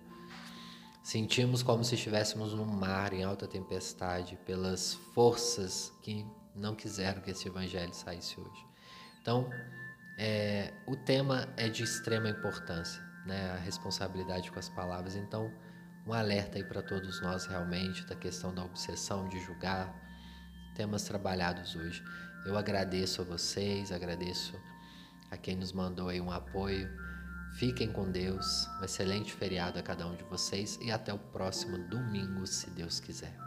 Sentimos 1.01 1.63
como 1.63 1.81
se 1.85 1.95
estivéssemos 1.95 2.53
num 2.53 2.65
mar 2.65 3.13
em 3.13 3.23
alta 3.23 3.47
tempestade, 3.47 4.37
pelas 4.45 4.95
forças 5.13 5.93
que 6.03 6.25
não 6.53 6.75
quiseram 6.75 7.21
que 7.21 7.31
esse 7.31 7.47
evangelho 7.47 7.93
saísse 7.93 8.37
hoje. 8.37 8.65
Então, 9.21 9.49
é, 10.17 10.73
o 10.85 10.97
tema 10.97 11.47
é 11.55 11.69
de 11.69 11.83
extrema 11.83 12.27
importância, 12.27 13.10
né? 13.25 13.51
a 13.51 13.57
responsabilidade 13.57 14.51
com 14.51 14.59
as 14.59 14.69
palavras. 14.69 15.15
Então, 15.15 15.51
um 16.05 16.13
alerta 16.13 16.57
aí 16.57 16.63
para 16.63 16.81
todos 16.81 17.21
nós 17.21 17.45
realmente 17.45 18.05
da 18.05 18.15
questão 18.15 18.53
da 18.53 18.63
obsessão 18.63 19.27
de 19.27 19.39
julgar, 19.39 19.93
temas 20.75 21.03
trabalhados 21.03 21.75
hoje. 21.75 22.03
Eu 22.45 22.57
agradeço 22.57 23.21
a 23.21 23.25
vocês, 23.25 23.91
agradeço 23.91 24.59
a 25.29 25.37
quem 25.37 25.55
nos 25.55 25.71
mandou 25.71 26.09
aí 26.09 26.19
um 26.19 26.31
apoio. 26.31 26.89
Fiquem 27.57 27.91
com 27.91 28.09
Deus, 28.09 28.67
um 28.79 28.85
excelente 28.85 29.33
feriado 29.33 29.77
a 29.77 29.83
cada 29.83 30.07
um 30.07 30.15
de 30.15 30.23
vocês 30.23 30.79
e 30.81 30.91
até 30.91 31.13
o 31.13 31.19
próximo 31.19 31.77
domingo, 31.77 32.47
se 32.47 32.69
Deus 32.71 32.99
quiser. 32.99 33.40